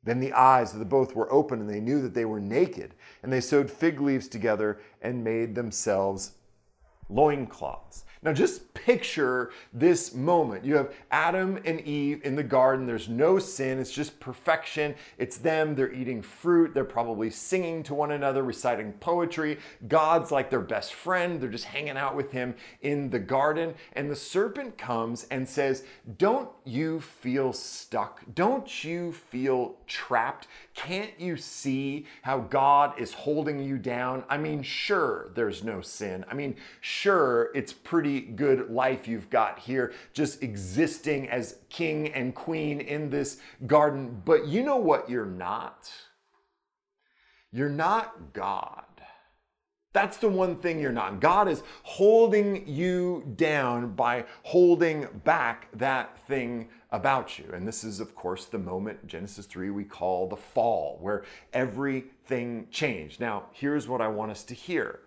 Then 0.04 0.20
the 0.20 0.32
eyes 0.32 0.72
of 0.72 0.78
the 0.78 0.86
both 0.86 1.14
were 1.14 1.30
open, 1.30 1.60
and 1.60 1.68
they 1.68 1.80
knew 1.80 2.00
that 2.00 2.14
they 2.14 2.24
were 2.24 2.40
naked. 2.40 2.94
And 3.22 3.30
they 3.30 3.42
sewed 3.42 3.70
fig 3.70 4.00
leaves 4.00 4.26
together 4.26 4.80
and 5.02 5.22
made 5.22 5.54
themselves 5.54 6.32
loincloths. 7.10 8.04
Now, 8.22 8.32
just 8.32 8.74
picture 8.74 9.50
this 9.72 10.14
moment. 10.14 10.64
You 10.64 10.76
have 10.76 10.92
Adam 11.10 11.58
and 11.64 11.80
Eve 11.82 12.20
in 12.24 12.34
the 12.34 12.42
garden. 12.42 12.86
There's 12.86 13.08
no 13.08 13.38
sin, 13.38 13.78
it's 13.78 13.92
just 13.92 14.18
perfection. 14.18 14.94
It's 15.18 15.36
them. 15.36 15.74
They're 15.74 15.92
eating 15.92 16.22
fruit. 16.22 16.74
They're 16.74 16.84
probably 16.84 17.30
singing 17.30 17.82
to 17.84 17.94
one 17.94 18.12
another, 18.12 18.42
reciting 18.42 18.92
poetry. 18.94 19.58
God's 19.86 20.32
like 20.32 20.50
their 20.50 20.60
best 20.60 20.94
friend. 20.94 21.40
They're 21.40 21.50
just 21.50 21.66
hanging 21.66 21.96
out 21.96 22.16
with 22.16 22.32
him 22.32 22.54
in 22.80 23.10
the 23.10 23.18
garden. 23.18 23.74
And 23.92 24.10
the 24.10 24.16
serpent 24.16 24.78
comes 24.78 25.26
and 25.30 25.48
says, 25.48 25.84
Don't 26.16 26.48
you 26.64 27.00
feel 27.00 27.52
stuck? 27.52 28.22
Don't 28.34 28.84
you 28.84 29.12
feel 29.12 29.76
trapped? 29.86 30.48
Can't 30.74 31.18
you 31.18 31.36
see 31.36 32.06
how 32.22 32.38
God 32.38 32.98
is 32.98 33.12
holding 33.12 33.60
you 33.60 33.76
down? 33.76 34.24
I 34.28 34.38
mean, 34.38 34.62
sure, 34.62 35.30
there's 35.34 35.62
no 35.62 35.80
sin. 35.82 36.24
I 36.30 36.34
mean, 36.34 36.56
sure, 36.80 37.50
it's 37.54 37.72
pretty 37.72 38.07
pretty 38.08 38.32
good 38.32 38.70
life 38.70 39.06
you've 39.06 39.28
got 39.28 39.58
here, 39.58 39.92
just 40.14 40.42
existing 40.42 41.28
as 41.28 41.56
king 41.68 42.08
and 42.14 42.34
queen 42.34 42.80
in 42.80 43.10
this 43.10 43.38
garden. 43.66 44.22
But 44.24 44.46
you 44.46 44.62
know 44.62 44.76
what 44.76 45.10
you're 45.10 45.26
not? 45.26 45.90
You're 47.52 47.68
not 47.68 48.32
God. 48.32 48.84
That's 49.92 50.16
the 50.18 50.28
one 50.28 50.56
thing 50.56 50.78
you're 50.78 50.92
not. 50.92 51.20
God 51.20 51.48
is 51.48 51.62
holding 51.82 52.66
you 52.66 53.24
down 53.36 53.94
by 53.94 54.24
holding 54.42 55.06
back 55.24 55.68
that 55.74 56.18
thing 56.26 56.68
about 56.90 57.38
you. 57.38 57.46
And 57.52 57.66
this 57.66 57.84
is, 57.84 58.00
of 58.00 58.14
course, 58.14 58.46
the 58.46 58.58
moment, 58.58 59.06
Genesis 59.06 59.44
3, 59.44 59.70
we 59.70 59.84
call 59.84 60.28
the 60.28 60.36
fall, 60.36 60.98
where 61.00 61.24
everything 61.52 62.68
changed. 62.70 63.20
Now, 63.20 63.46
here's 63.52 63.88
what 63.88 64.00
I 64.00 64.08
want 64.08 64.30
us 64.30 64.44
to 64.44 64.54
hear 64.54 65.00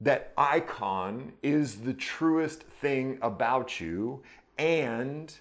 that 0.00 0.32
icon 0.36 1.32
is 1.42 1.76
the 1.76 1.94
truest 1.94 2.62
thing 2.80 3.18
about 3.20 3.80
you, 3.80 4.22
and 4.58 5.34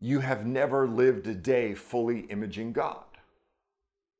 you 0.00 0.20
have 0.20 0.46
never 0.46 0.86
lived 0.86 1.26
a 1.26 1.34
day 1.34 1.74
fully 1.74 2.20
imaging 2.20 2.72
God. 2.72 3.04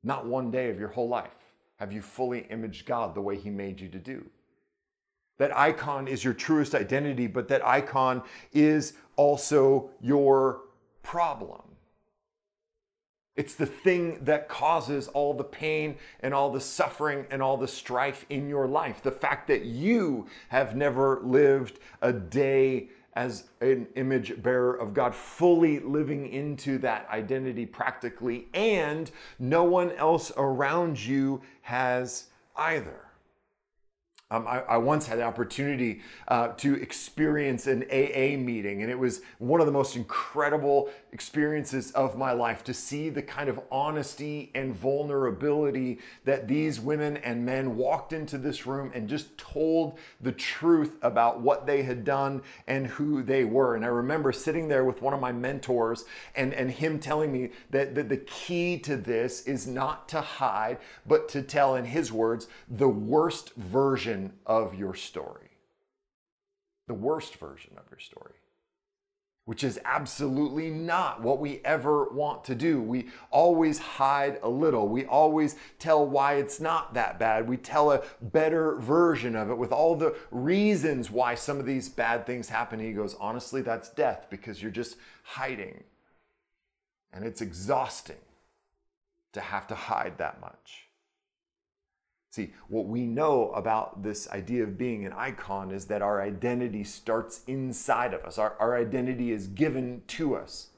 Not 0.03 0.27
one 0.27 0.51
day 0.51 0.71
of 0.71 0.79
your 0.79 0.89
whole 0.89 1.09
life 1.09 1.31
have 1.79 1.93
you 1.93 2.03
fully 2.03 2.47
imaged 2.51 2.87
God 2.87 3.15
the 3.15 3.21
way 3.21 3.37
He 3.37 3.51
made 3.51 3.81
you 3.81 3.89
to 3.89 3.99
do. 3.99 4.25
That 5.39 5.57
icon 5.57 6.09
is 6.09 6.25
your 6.25 6.33
truest 6.33 6.75
identity, 6.75 7.27
but 7.27 7.49
that 7.49 7.67
icon 7.67 8.23
is 8.53 8.95
also 9.17 9.91
your 10.01 10.63
problem. 11.03 11.63
It's 13.37 13.55
the 13.55 13.67
thing 13.67 14.25
that 14.25 14.49
causes 14.49 15.09
all 15.09 15.35
the 15.35 15.45
pain 15.45 15.97
and 16.21 16.33
all 16.33 16.51
the 16.51 16.61
suffering 16.61 17.27
and 17.31 17.43
all 17.43 17.57
the 17.57 17.69
strife 17.69 18.25
in 18.31 18.49
your 18.49 18.67
life. 18.67 19.03
The 19.03 19.11
fact 19.11 19.47
that 19.49 19.65
you 19.65 20.27
have 20.49 20.75
never 20.75 21.21
lived 21.23 21.79
a 22.01 22.13
day 22.13 22.89
as 23.13 23.45
an 23.61 23.89
image 23.97 24.43
bearer 24.43 24.75
of 24.75 24.93
God, 24.93 25.15
fully 25.15 25.81
living 25.81 26.29
into 26.29 26.79
that 26.79 27.09
identity 27.11 27.65
practically, 27.65 28.47
and 28.53 29.11
no 29.39 29.65
one 29.65 29.91
else 29.93 30.31
around 30.37 31.03
you 31.03 31.41
has 31.63 32.27
either. 32.57 33.06
Um, 34.29 34.45
I, 34.49 34.59
I, 34.63 34.77
once 34.79 35.07
had 35.07 35.21
the 35.21 35.23
opportunity 35.23 36.01
uh, 36.27 36.49
to 36.57 36.75
experience 36.83 37.69
an 37.69 37.85
AA 37.85 38.37
meeting, 38.37 38.83
and 38.83 38.91
it 38.91 38.99
was 38.99 39.21
one 39.39 39.61
of 39.61 39.67
the 39.67 39.73
most 39.73 39.95
incredible 39.95 40.91
experiences 41.13 41.93
of 41.93 42.19
my 42.19 42.33
life 42.33 42.65
to 42.65 42.75
see 42.75 43.09
the 43.09 43.23
kind 43.23 43.49
of 43.49 43.61
honesty 43.71 44.51
and 44.57 44.75
vulnerability 44.75 46.01
that 46.25 46.49
these 46.49 46.81
women 46.81 47.19
and 47.19 47.47
men 47.47 47.77
walked 47.77 48.13
into 48.13 48.37
this 48.37 48.67
room 48.67 48.91
and 48.95 49.09
just 49.09 49.39
told 49.39 49.97
the 50.21 50.33
truth 50.33 50.97
about 51.03 51.41
what 51.41 51.65
they 51.65 51.85
had 51.85 52.03
done 52.03 52.43
and 52.67 52.89
who 52.89 53.23
they 53.23 53.45
were. 53.45 53.77
And 53.77 53.85
I 53.85 53.89
remember 53.89 54.33
sitting 54.33 54.67
there 54.67 54.85
with 54.85 55.03
one 55.03 55.15
of 55.15 55.21
my 55.21 55.31
mentors 55.31 56.05
and, 56.35 56.53
and 56.53 56.69
him 56.69 56.99
telling 56.99 57.31
me 57.31 57.51
that, 57.71 57.95
that 57.95 58.09
the 58.09 58.17
key 58.17 58.77
to 58.81 58.97
this 58.97 59.43
is 59.43 59.69
not 59.69 60.09
to 60.09 60.21
hide, 60.21 60.79
but 61.07 61.29
to 61.29 61.43
tell, 61.43 61.77
in 61.77 61.85
his 61.85 62.11
words, 62.11 62.49
the 62.69 62.89
worst 62.89 63.55
version 63.55 64.16
version 64.17 64.33
of 64.47 64.75
your 64.75 64.95
story. 64.95 65.51
The 66.89 66.95
worst 66.95 67.37
version 67.37 67.73
of 67.77 67.85
your 67.91 67.99
story. 67.99 68.35
Which 69.45 69.63
is 69.63 69.79
absolutely 69.85 70.71
not 70.71 71.23
what 71.23 71.39
we 71.39 71.61
ever 71.65 72.09
want 72.09 72.45
to 72.47 72.55
do. 72.57 72.83
We 72.83 73.09
always 73.31 73.79
hide 73.79 74.41
a 74.43 74.49
little. 74.49 74.89
We 74.89 75.05
always 75.05 75.55
tell 75.79 76.05
why 76.05 76.35
it's 76.35 76.61
not 76.61 76.95
that 76.95 77.19
bad. 77.21 77.49
We 77.49 77.57
tell 77.57 77.93
a 77.93 78.03
better 78.21 78.77
version 78.77 79.37
of 79.37 79.51
it 79.51 79.57
with 79.57 79.71
all 79.71 79.95
the 79.95 80.17
reasons 80.33 81.13
why 81.13 81.37
some 81.37 81.61
of 81.61 81.67
these 81.67 81.89
bad 81.89 82.27
things 82.27 82.49
happen. 82.49 82.81
He 82.81 82.93
goes, 82.93 83.15
honestly, 83.21 83.63
that's 83.63 83.91
death 83.91 84.27
because 84.31 84.61
you're 84.61 84.73
just 84.73 84.97
hiding. 85.23 85.85
And 87.13 87.25
it's 87.25 87.41
exhausting 87.41 88.17
to 89.33 89.41
have 89.41 89.69
to 89.69 89.77
hide 89.77 90.19
that 90.19 90.41
much. 90.41 90.86
See, 92.37 92.53
what 92.69 92.85
we 92.85 93.07
know 93.07 93.51
about 93.53 94.03
this 94.03 94.29
idea 94.29 94.63
of 94.63 94.77
being 94.77 95.07
an 95.07 95.15
icon 95.15 95.71
is 95.71 95.87
that 95.87 96.03
our 96.03 96.21
identity 96.21 96.85
starts 96.85 97.41
inside 97.47 98.13
of 98.13 98.25
us. 98.25 98.37
Our, 98.37 98.55
our 98.61 98.77
identity 98.77 99.33
is 99.33 99.47
given 99.47 100.03
to 100.09 100.37
us. 100.37 100.69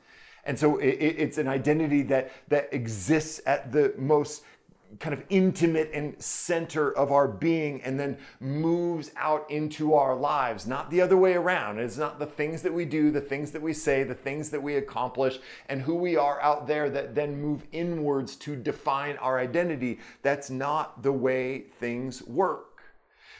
And 0.45 0.57
so 0.57 0.77
it, 0.77 0.87
it's 0.87 1.37
an 1.37 1.49
identity 1.49 2.03
that, 2.03 2.31
that 2.47 2.69
exists 2.73 3.41
at 3.45 3.73
the 3.73 3.93
most 3.99 4.45
kind 5.01 5.13
of 5.13 5.23
intimate 5.29 5.91
and 5.93 6.21
center 6.23 6.91
of 6.93 7.13
our 7.13 7.29
being 7.29 7.83
and 7.83 8.01
then 8.01 8.17
moves 8.41 9.11
out 9.17 9.51
into 9.51 9.95
our 9.95 10.17
lives, 10.17 10.67
not 10.67 10.91
the 10.91 11.01
other 11.01 11.17
way 11.17 11.35
around. 11.35 11.79
It's 11.79 11.99
not 11.99 12.19
the 12.19 12.27
things 12.27 12.63
that 12.63 12.73
we 12.73 12.85
do, 12.85 13.11
the 13.11 13.21
things 13.21 13.51
that 13.53 13.63
we 13.63 13.73
say, 13.73 14.03
the 14.03 14.15
things 14.15 14.51
that 14.51 14.63
we 14.63 14.77
accomplish, 14.77 15.39
and 15.69 15.83
who 15.83 15.95
we 15.95 16.17
are 16.17 16.41
out 16.41 16.67
there 16.67 16.89
that 16.91 17.15
then 17.15 17.41
move 17.41 17.65
inwards 17.73 18.35
to 18.37 18.57
define 18.57 19.17
our 19.19 19.39
identity. 19.39 19.99
That's 20.23 20.51
not 20.51 21.03
the 21.03 21.13
way 21.13 21.67
things 21.79 22.23
work. 22.23 22.68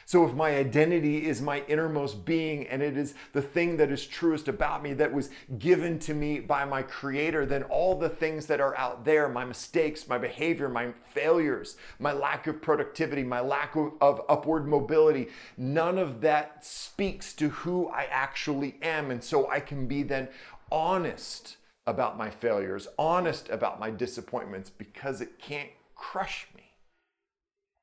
So 0.09 0.25
if 0.25 0.33
my 0.33 0.55
identity 0.55 1.27
is 1.27 1.39
my 1.39 1.63
innermost 1.67 2.25
being 2.25 2.65
and 2.65 2.81
it 2.81 2.97
is 2.97 3.13
the 3.31 3.43
thing 3.43 3.77
that 3.77 3.91
is 3.91 4.07
truest 4.07 4.47
about 4.47 4.81
me 4.81 4.93
that 4.93 5.13
was 5.13 5.29
given 5.59 5.99
to 5.99 6.15
me 6.15 6.39
by 6.39 6.65
my 6.65 6.81
creator, 6.81 7.45
then 7.45 7.61
all 7.61 7.93
the 7.93 8.09
things 8.09 8.47
that 8.47 8.59
are 8.59 8.75
out 8.75 9.05
there, 9.05 9.29
my 9.29 9.45
mistakes, 9.45 10.07
my 10.07 10.17
behavior, 10.17 10.67
my 10.67 10.93
failures, 11.13 11.77
my 11.99 12.11
lack 12.11 12.47
of 12.47 12.59
productivity, 12.59 13.21
my 13.21 13.39
lack 13.39 13.75
of, 13.75 13.91
of 14.01 14.21
upward 14.27 14.67
mobility, 14.67 15.27
none 15.57 15.99
of 15.99 16.21
that 16.21 16.65
speaks 16.65 17.31
to 17.33 17.49
who 17.49 17.87
I 17.89 18.07
actually 18.09 18.79
am. 18.81 19.11
And 19.11 19.23
so 19.23 19.47
I 19.47 19.59
can 19.59 19.85
be 19.85 20.01
then 20.01 20.29
honest 20.71 21.57
about 21.85 22.17
my 22.17 22.31
failures, 22.31 22.87
honest 22.97 23.49
about 23.49 23.79
my 23.79 23.91
disappointments 23.91 24.71
because 24.71 25.21
it 25.21 25.37
can't 25.37 25.69
crush 25.93 26.47
me 26.57 26.73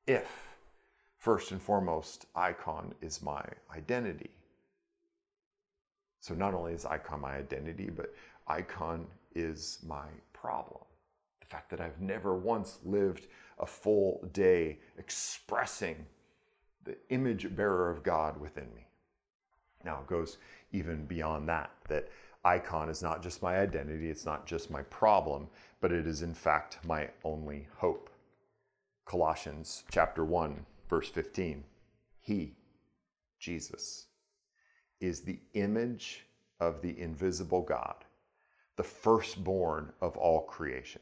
if 0.05 0.46
First 1.27 1.51
and 1.51 1.61
foremost, 1.61 2.25
icon 2.37 2.93
is 3.01 3.21
my 3.21 3.43
identity. 3.75 4.29
So 6.21 6.33
not 6.33 6.53
only 6.53 6.71
is 6.71 6.85
icon 6.85 7.19
my 7.19 7.35
identity, 7.35 7.89
but 7.89 8.15
icon 8.47 9.05
is 9.35 9.79
my 9.85 10.05
problem. 10.31 10.79
The 11.41 11.45
fact 11.47 11.69
that 11.71 11.81
I've 11.81 11.99
never 11.99 12.33
once 12.33 12.79
lived 12.85 13.27
a 13.59 13.65
full 13.65 14.25
day 14.31 14.79
expressing 14.97 15.97
the 16.85 16.95
image 17.09 17.53
bearer 17.57 17.89
of 17.89 18.03
God 18.03 18.39
within 18.39 18.73
me. 18.73 18.87
Now 19.83 19.99
it 19.99 20.07
goes 20.07 20.37
even 20.71 21.05
beyond 21.07 21.49
that, 21.49 21.71
that 21.89 22.07
icon 22.45 22.87
is 22.87 23.03
not 23.03 23.21
just 23.21 23.43
my 23.43 23.59
identity, 23.59 24.09
it's 24.09 24.25
not 24.25 24.45
just 24.45 24.71
my 24.71 24.83
problem, 24.83 25.49
but 25.81 25.91
it 25.91 26.07
is 26.07 26.21
in 26.21 26.33
fact 26.33 26.77
my 26.85 27.09
only 27.25 27.67
hope. 27.75 28.09
Colossians 29.03 29.83
chapter 29.91 30.23
1 30.23 30.65
Verse 30.89 31.09
15 31.09 31.63
He, 32.19 32.55
Jesus, 33.39 34.07
is 34.99 35.21
the 35.21 35.39
image 35.53 36.25
of 36.59 36.81
the 36.81 36.99
invisible 36.99 37.61
God, 37.61 38.05
the 38.75 38.83
firstborn 38.83 39.91
of 40.01 40.17
all 40.17 40.41
creation. 40.41 41.01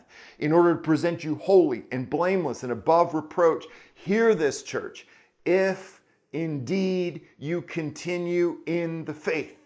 in 0.39 0.51
order 0.51 0.75
to 0.75 0.81
present 0.81 1.23
you 1.23 1.35
holy 1.35 1.83
and 1.91 2.09
blameless 2.09 2.63
and 2.63 2.71
above 2.71 3.13
reproach. 3.13 3.65
Hear 3.93 4.35
this, 4.35 4.63
church, 4.63 5.07
if 5.45 6.01
indeed 6.33 7.21
you 7.37 7.61
continue 7.61 8.59
in 8.65 9.05
the 9.05 9.13
faith, 9.13 9.57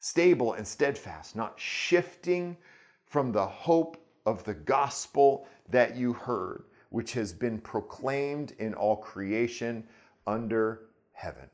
stable 0.00 0.54
and 0.54 0.66
steadfast, 0.66 1.36
not 1.36 1.58
shifting 1.58 2.56
from 3.04 3.32
the 3.32 3.46
hope 3.46 3.96
of 4.26 4.44
the 4.44 4.54
gospel 4.54 5.46
that 5.70 5.96
you 5.96 6.12
heard, 6.12 6.64
which 6.90 7.12
has 7.12 7.32
been 7.32 7.58
proclaimed 7.58 8.52
in 8.58 8.74
all 8.74 8.96
creation 8.96 9.84
under 10.26 10.82
heaven 11.12 11.48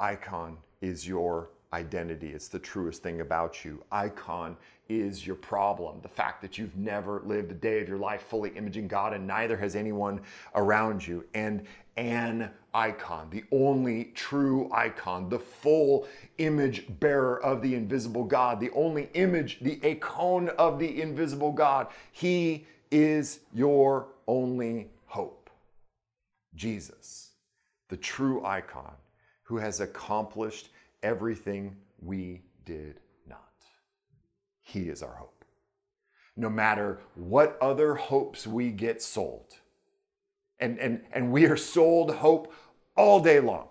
icon 0.00 0.56
is 0.80 1.06
your 1.06 1.50
identity. 1.72 2.28
It's 2.28 2.48
the 2.48 2.58
truest 2.58 3.02
thing 3.02 3.20
about 3.20 3.64
you. 3.64 3.82
Icon 3.92 4.56
is 4.88 5.26
your 5.26 5.36
problem. 5.36 6.00
The 6.02 6.08
fact 6.08 6.40
that 6.42 6.56
you've 6.56 6.76
never 6.76 7.20
lived 7.24 7.50
a 7.50 7.54
day 7.54 7.80
of 7.82 7.88
your 7.88 7.98
life 7.98 8.22
fully 8.22 8.50
imaging 8.50 8.88
God 8.88 9.12
and 9.12 9.26
neither 9.26 9.56
has 9.56 9.76
anyone 9.76 10.20
around 10.54 11.06
you. 11.06 11.24
And 11.34 11.66
an 11.98 12.50
icon, 12.72 13.28
the 13.30 13.44
only 13.50 14.04
true 14.14 14.70
icon, 14.72 15.28
the 15.28 15.38
full 15.38 16.06
image 16.38 16.86
bearer 17.00 17.42
of 17.42 17.60
the 17.60 17.74
invisible 17.74 18.24
God, 18.24 18.60
the 18.60 18.70
only 18.70 19.10
image, 19.14 19.58
the 19.60 19.80
icon 19.84 20.48
of 20.50 20.78
the 20.78 21.02
invisible 21.02 21.52
God. 21.52 21.88
He 22.12 22.66
is 22.90 23.40
your 23.52 24.08
only 24.26 24.88
hope. 25.06 25.50
Jesus, 26.54 27.32
the 27.88 27.96
true 27.96 28.44
icon 28.44 28.94
who 29.42 29.56
has 29.56 29.80
accomplished 29.80 30.70
everything 31.02 31.76
we 32.00 32.42
did 32.64 33.00
not. 33.26 33.52
He 34.62 34.88
is 34.88 35.02
our 35.02 35.14
hope. 35.14 35.44
No 36.36 36.48
matter 36.48 37.00
what 37.14 37.58
other 37.60 37.94
hopes 37.94 38.46
we 38.46 38.70
get 38.70 39.02
sold, 39.02 39.54
and, 40.60 40.78
and, 40.78 41.02
and 41.12 41.32
we 41.32 41.46
are 41.46 41.56
sold 41.56 42.16
hope 42.16 42.52
all 42.96 43.20
day 43.20 43.40
long. 43.40 43.68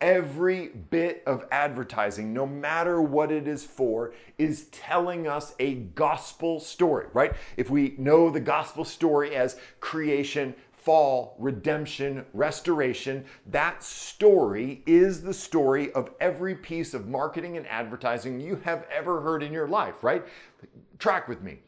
Every 0.00 0.68
bit 0.68 1.24
of 1.26 1.44
advertising, 1.50 2.32
no 2.32 2.46
matter 2.46 3.02
what 3.02 3.32
it 3.32 3.48
is 3.48 3.64
for, 3.64 4.14
is 4.38 4.66
telling 4.66 5.26
us 5.26 5.54
a 5.58 5.74
gospel 5.74 6.60
story, 6.60 7.06
right? 7.12 7.32
If 7.56 7.68
we 7.68 7.96
know 7.98 8.30
the 8.30 8.38
gospel 8.38 8.84
story 8.84 9.34
as 9.34 9.58
creation, 9.80 10.54
fall, 10.88 11.36
redemption, 11.38 12.24
restoration. 12.32 13.22
That 13.44 13.82
story 13.84 14.82
is 14.86 15.20
the 15.20 15.34
story 15.34 15.92
of 15.92 16.12
every 16.18 16.54
piece 16.54 16.94
of 16.94 17.08
marketing 17.08 17.58
and 17.58 17.66
advertising 17.66 18.40
you 18.40 18.56
have 18.64 18.86
ever 18.90 19.20
heard 19.20 19.42
in 19.42 19.52
your 19.52 19.68
life, 19.68 20.02
right? 20.02 20.24
Track 20.98 21.28
with 21.28 21.42
me. 21.42 21.58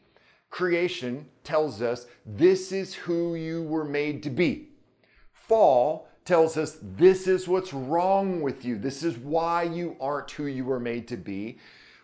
Creation 0.49 1.27
tells 1.43 1.83
us 1.83 2.07
this 2.25 2.71
is 2.71 2.95
who 2.95 3.35
you 3.35 3.61
were 3.61 3.85
made 3.85 4.23
to 4.23 4.31
be. 4.31 4.69
Fall 5.31 6.07
tells 6.25 6.57
us 6.57 6.79
this 6.81 7.27
is 7.27 7.47
what's 7.47 7.73
wrong 7.73 8.41
with 8.41 8.65
you. 8.65 8.75
This 8.75 9.03
is 9.03 9.19
why 9.19 9.61
you 9.61 9.97
aren't 10.01 10.31
who 10.31 10.47
you 10.47 10.65
were 10.65 10.79
made 10.79 11.07
to 11.09 11.15
be. 11.15 11.59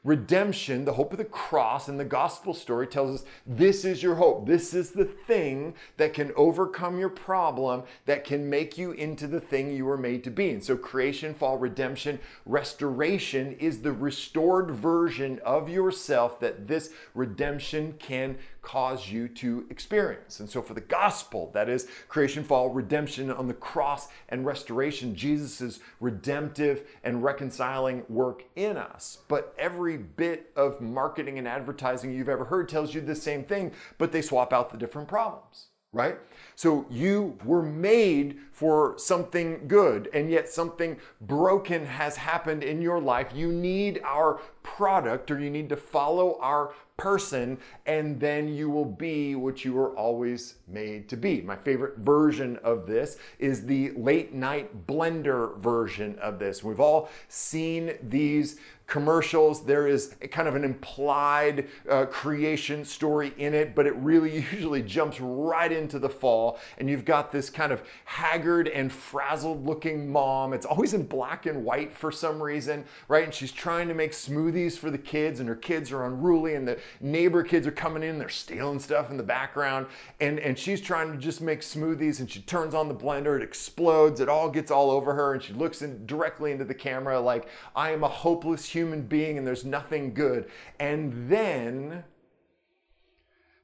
Redemption, 0.08 0.86
the 0.86 0.94
hope 0.94 1.12
of 1.12 1.18
the 1.18 1.26
cross, 1.26 1.90
and 1.90 2.00
the 2.00 2.06
gospel 2.06 2.54
story 2.54 2.88
tells 2.88 3.20
us 3.20 3.28
this 3.46 3.84
is 3.84 4.02
your 4.02 4.16
hope. 4.16 4.46
This 4.46 4.74
is 4.74 4.92
the 4.92 5.04
thing 5.04 5.74
that 5.98 6.14
can 6.14 6.32
overcome 6.38 6.98
your 6.98 7.10
problem, 7.10 7.84
that 8.06 8.24
can 8.24 8.50
make 8.50 8.78
you 8.78 8.94
into 8.94 9.28
the 9.28 9.42
thing 9.42 9.70
you 9.70 9.84
were 9.84 9.98
made 9.98 10.24
to 10.24 10.32
be. 10.32 10.52
And 10.52 10.64
so, 10.64 10.78
creation, 10.78 11.34
fall, 11.34 11.58
redemption, 11.58 12.20
restoration 12.46 13.58
is 13.60 13.82
the 13.82 13.92
restored 13.92 14.72
version 14.72 15.42
of 15.44 15.68
yourself 15.68 16.40
that 16.40 16.70
this 16.70 16.92
redemption 17.14 17.96
can 18.00 18.38
cause 18.68 19.10
you 19.10 19.30
to 19.30 19.66
experience. 19.70 20.42
And 20.42 20.50
so, 20.50 20.62
for 20.62 20.74
the 20.74 20.82
gospel, 20.82 21.52
that 21.54 21.70
is 21.70 21.88
creation, 22.10 22.44
fall, 22.44 22.70
redemption 22.70 23.32
on 23.32 23.48
the 23.48 23.54
cross, 23.54 24.10
and 24.28 24.46
restoration, 24.46 25.16
Jesus' 25.16 25.80
redemptive 26.02 26.86
and 27.02 27.24
reconciling 27.24 28.04
work 28.10 28.44
in 28.58 28.76
us. 28.76 29.20
But 29.30 29.56
every 29.58 29.96
bit 29.96 30.52
of 30.58 30.82
marketing 30.82 31.38
and 31.38 31.48
advertising 31.48 32.12
you've 32.12 32.28
ever 32.28 32.44
heard 32.44 32.68
tells 32.68 32.94
you 32.94 33.00
the 33.00 33.16
same 33.16 33.46
thing, 33.46 33.72
but 33.98 34.12
they 34.12 34.22
swap 34.22 34.52
out 34.52 34.70
the 34.70 34.78
different 34.78 35.08
problems 35.08 35.68
right? 35.98 36.18
So 36.56 36.86
you 36.90 37.38
were 37.44 37.62
made 37.62 38.38
for 38.52 38.96
something 38.98 39.68
good, 39.68 40.10
and 40.14 40.32
yet 40.32 40.50
something 40.50 40.98
broken 41.22 41.86
has 41.86 42.16
happened 42.18 42.64
in 42.64 42.82
your 42.82 43.00
life. 43.00 43.32
You 43.36 43.52
need 43.52 44.02
our 44.04 44.40
product 44.64 45.30
or 45.30 45.40
you 45.40 45.50
need 45.50 45.70
to 45.70 45.76
follow 45.76 46.40
our 46.42 46.74
person, 46.98 47.60
and 47.86 48.20
then 48.20 48.48
you 48.48 48.72
will 48.72 48.86
be 48.86 49.36
what 49.36 49.64
you 49.64 49.74
were 49.74 49.96
always 49.96 50.56
made 50.68 51.08
to 51.10 51.16
be. 51.16 51.42
My 51.42 51.56
favorite 51.56 52.00
version 52.00 52.58
of 52.64 52.88
this 52.88 53.18
is 53.38 53.66
the 53.66 53.92
late 53.92 54.34
night 54.34 54.88
blender 54.88 55.58
version 55.60 56.18
of 56.20 56.40
this. 56.40 56.64
We've 56.64 56.80
all 56.80 57.10
seen 57.28 57.94
these 58.02 58.58
commercials. 58.88 59.66
There 59.66 59.86
is 59.86 60.16
kind 60.32 60.48
of 60.48 60.56
an 60.56 60.64
implied 60.64 61.68
uh, 61.90 62.06
creation 62.06 62.86
story 62.86 63.34
in 63.38 63.54
it, 63.54 63.76
but 63.76 63.86
it 63.86 63.94
really 63.98 64.34
usually 64.52 64.82
jumps 64.82 65.20
right 65.20 65.72
into 65.72 66.00
the 66.00 66.10
fall. 66.10 66.60
And 66.78 66.90
you've 66.90 67.06
got 67.06 67.32
this 67.32 67.50
kind 67.50 67.72
of 67.74 67.84
haggard 68.06 68.70
and 68.70 68.92
frazzled 68.92 69.66
looking 69.66 70.10
mom. 70.10 70.54
It's 70.54 70.66
always 70.66 70.94
in 70.94 71.04
black 71.04 71.46
and 71.46 71.66
white 71.66 71.94
for 71.94 72.12
some 72.12 72.42
reason, 72.42 72.86
right? 73.10 73.26
And 73.26 73.34
she's 73.34 73.52
trying 73.52 73.90
to 73.90 73.94
make 73.94 74.14
smoothies 74.14 74.78
for 74.78 74.90
the 74.90 74.98
kids, 74.98 75.42
and 75.42 75.50
her 75.50 75.56
kids 75.56 75.92
are 75.92 76.06
unruly, 76.06 76.56
and 76.56 76.66
the 76.66 76.80
neighbor 77.02 77.44
kids 77.44 77.68
are 77.68 77.72
coming 77.72 78.04
in, 78.04 78.18
they're 78.18 78.30
stealing 78.30 78.80
stuff 78.80 79.12
in 79.12 79.18
the 79.18 79.24
background. 79.24 79.88
And, 80.22 80.40
and 80.40 80.58
she's 80.58 80.80
trying 80.80 81.12
to 81.12 81.18
just 81.18 81.42
make 81.42 81.60
smoothies, 81.60 82.22
and 82.22 82.32
she 82.32 82.40
turns 82.42 82.74
on 82.74 82.88
the 82.88 82.96
blender, 82.96 83.36
it 83.36 83.44
explodes, 83.44 84.22
it 84.22 84.30
all 84.30 84.50
gets 84.50 84.72
all 84.72 84.90
over 84.90 85.14
her, 85.14 85.34
and 85.34 85.44
she 85.44 85.52
looks 85.52 85.82
in, 85.82 86.06
directly 86.06 86.54
into 86.54 86.64
the 86.64 86.74
camera 86.74 87.20
like, 87.20 87.50
I 87.76 87.92
am 87.92 88.04
a 88.04 88.08
hopeless 88.08 88.66
human 88.66 88.77
being 89.08 89.38
and 89.38 89.46
there's 89.46 89.66
nothing 89.66 90.14
good. 90.14 90.50
And 90.80 91.30
then 91.30 92.04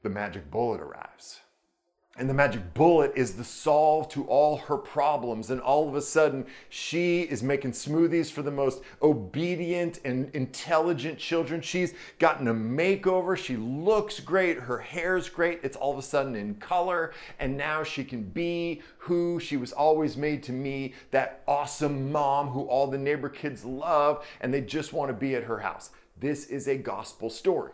the 0.02 0.10
magic 0.10 0.50
bullet 0.52 0.82
arrives. 0.82 1.42
And 2.16 2.30
the 2.30 2.34
magic 2.34 2.76
bullet 2.76 3.12
is 3.16 3.34
the 3.34 3.44
solve 3.44 4.08
to 4.10 4.24
all 4.26 4.58
her 4.58 4.78
problems. 4.78 5.50
And 5.50 5.60
all 5.60 5.90
of 5.90 5.96
a 5.96 6.02
sudden, 6.02 6.46
she 6.70 7.22
is 7.22 7.42
making 7.42 7.72
smoothies 7.72 8.32
for 8.32 8.44
the 8.44 8.52
most 8.52 8.84
obedient 9.02 10.00
and 10.06 10.30
intelligent 10.36 11.18
children. 11.18 11.60
She's 11.60 11.96
gotten 12.20 12.48
a 12.50 12.54
makeover. 12.54 13.36
She 13.36 13.58
looks 13.58 14.20
great. 14.20 14.60
Her 14.60 14.78
hair's 14.78 15.28
great. 15.28 15.62
It's 15.64 15.76
all 15.76 15.92
of 15.92 15.98
a 15.98 16.04
sudden 16.04 16.36
in 16.36 16.54
color. 16.56 17.14
And 17.40 17.58
now 17.58 17.84
she 17.84 18.04
can 18.04 18.22
be 18.22 18.84
who 19.00 19.40
she 19.40 19.58
was 19.58 19.72
always 19.72 20.16
made 20.16 20.44
to 20.44 20.52
me 20.52 20.94
that 21.10 21.42
awesome 21.48 22.12
mom 22.12 22.50
who 22.50 22.62
all 22.66 22.86
the 22.86 22.98
neighbor 22.98 23.30
kids 23.30 23.66
love 23.66 24.24
and 24.40 24.54
they 24.54 24.62
just 24.62 24.94
want 24.94 25.10
to 25.10 25.14
be 25.16 25.34
at 25.34 25.46
her 25.46 25.58
house. 25.58 25.90
This 26.20 26.46
is 26.46 26.68
a 26.68 26.78
gospel 26.78 27.32
story. 27.32 27.72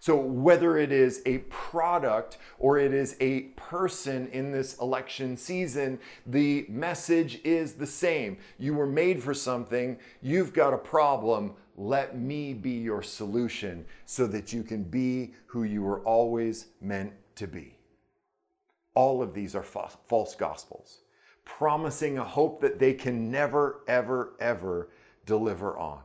So, 0.00 0.16
whether 0.16 0.78
it 0.78 0.92
is 0.92 1.22
a 1.26 1.38
product 1.48 2.38
or 2.58 2.78
it 2.78 2.94
is 2.94 3.16
a 3.20 3.42
person 3.56 4.28
in 4.28 4.52
this 4.52 4.78
election 4.78 5.36
season, 5.36 5.98
the 6.26 6.66
message 6.68 7.40
is 7.44 7.74
the 7.74 7.86
same. 7.86 8.38
You 8.58 8.74
were 8.74 8.86
made 8.86 9.22
for 9.22 9.34
something, 9.34 9.98
you've 10.22 10.52
got 10.52 10.72
a 10.72 10.78
problem. 10.78 11.54
Let 11.76 12.18
me 12.18 12.54
be 12.54 12.72
your 12.72 13.02
solution 13.02 13.84
so 14.04 14.26
that 14.28 14.52
you 14.52 14.62
can 14.62 14.82
be 14.82 15.34
who 15.46 15.62
you 15.62 15.82
were 15.82 16.00
always 16.00 16.66
meant 16.80 17.12
to 17.36 17.46
be. 17.46 17.76
All 18.94 19.22
of 19.22 19.32
these 19.32 19.54
are 19.54 19.62
fa- 19.62 19.90
false 20.08 20.34
gospels, 20.34 21.02
promising 21.44 22.18
a 22.18 22.24
hope 22.24 22.60
that 22.60 22.80
they 22.80 22.94
can 22.94 23.30
never, 23.30 23.80
ever, 23.86 24.34
ever 24.40 24.88
deliver 25.24 25.78
on. 25.78 26.00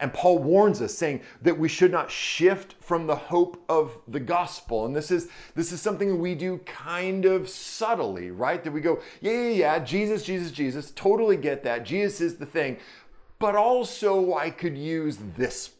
And 0.00 0.12
Paul 0.12 0.38
warns 0.38 0.80
us 0.80 0.94
saying 0.94 1.20
that 1.42 1.58
we 1.58 1.68
should 1.68 1.92
not 1.92 2.10
shift 2.10 2.74
from 2.80 3.06
the 3.06 3.16
hope 3.16 3.62
of 3.68 3.98
the 4.08 4.20
gospel. 4.20 4.86
And 4.86 4.96
this 4.96 5.10
is 5.10 5.28
this 5.54 5.72
is 5.72 5.80
something 5.80 6.18
we 6.18 6.34
do 6.34 6.58
kind 6.58 7.24
of 7.26 7.48
subtly, 7.48 8.30
right? 8.30 8.64
That 8.64 8.72
we 8.72 8.80
go, 8.80 9.00
yeah, 9.20 9.32
yeah, 9.32 9.50
yeah, 9.50 9.78
Jesus, 9.78 10.24
Jesus, 10.24 10.50
Jesus, 10.50 10.90
totally 10.92 11.36
get 11.36 11.62
that. 11.64 11.84
Jesus 11.84 12.20
is 12.20 12.36
the 12.36 12.46
thing. 12.46 12.78
But 13.38 13.56
also 13.56 14.34
I 14.34 14.50
could 14.50 14.76
use 14.76 15.18
this 15.36 15.70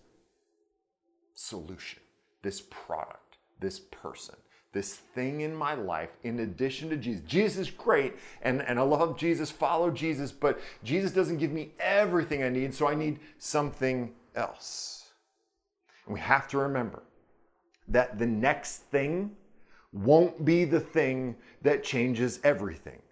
solution, 1.35 2.01
this 2.43 2.61
product, 2.61 3.39
this 3.61 3.81
person 3.81 4.37
this 4.73 4.95
thing 4.95 5.41
in 5.41 5.55
my 5.55 5.75
life 5.75 6.11
in 6.23 6.41
addition 6.41 6.91
to 6.91 6.97
Jesus. 6.97 7.23
Jesus 7.27 7.69
is 7.69 7.71
great, 7.71 8.15
and, 8.43 8.63
and 8.63 8.79
I 8.79 8.83
love 8.83 9.19
Jesus, 9.19 9.51
follow 9.51 9.91
Jesus, 9.91 10.31
but 10.31 10.61
Jesus 10.85 11.11
doesn't 11.11 11.39
give 11.39 11.51
me 11.51 11.73
everything 11.81 12.43
I 12.43 12.49
need, 12.49 12.73
so 12.75 12.87
I 12.87 12.95
need 12.95 13.19
something 13.39 14.13
else. 14.35 15.11
And 16.07 16.15
we 16.15 16.21
have 16.21 16.47
to 16.49 16.59
remember 16.59 17.03
that 17.89 18.19
the 18.19 18.27
next 18.27 18.85
thing 18.91 19.33
won't 19.93 20.45
be 20.45 20.65
the 20.65 20.81
thing 20.81 21.35
that 21.63 21.83
changes 21.83 22.39
everything 22.45 23.03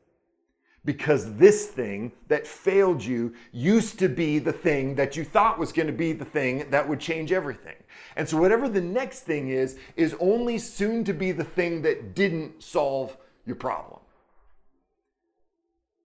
because 0.89 1.35
this 1.35 1.67
thing 1.67 2.11
that 2.29 2.47
failed 2.47 3.05
you 3.05 3.35
used 3.53 3.99
to 3.99 4.09
be 4.09 4.39
the 4.39 4.55
thing 4.55 4.95
that 4.95 5.19
you 5.19 5.23
thought 5.23 5.59
was 5.59 5.71
going 5.71 5.87
to 5.87 5.93
be 5.93 6.15
the 6.15 6.25
thing 6.25 6.65
that 6.71 6.89
would 6.89 6.99
change 6.99 7.31
everything. 7.31 7.77
And 8.17 8.27
so, 8.27 8.39
whatever 8.39 8.71
the 8.71 8.81
next 8.81 9.25
thing 9.25 9.51
is, 9.51 9.79
is 9.97 10.17
only 10.19 10.57
soon 10.57 11.05
to 11.05 11.13
be 11.13 11.31
the 11.31 11.45
thing 11.45 11.83
that 11.83 12.15
didn't 12.15 12.63
solve 12.63 13.19
your 13.45 13.57
problem. 13.57 14.01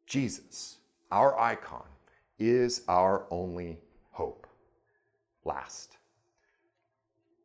Jesus, 0.05 0.79
our 1.13 1.39
icon, 1.39 1.85
is 2.37 2.81
our 2.89 3.25
only 3.31 3.79
hope. 4.11 4.47
Last. 5.45 5.95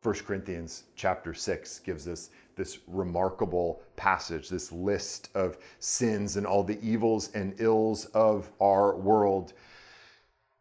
1 0.03 0.12
Corinthians 0.27 0.83
chapter 0.96 1.33
6 1.33 1.79
gives 1.81 2.09
us 2.09 2.31
this 2.59 2.81
remarkable 2.87 3.81
passage, 3.97 4.51
this 4.51 4.71
list 4.71 5.31
of 5.35 5.57
sins 5.79 6.37
and 6.37 6.47
all 6.47 6.62
the 6.62 6.79
evils 6.83 7.31
and 7.33 7.55
ills 7.59 8.05
of 8.07 8.51
our 8.61 8.97
world. 8.97 9.55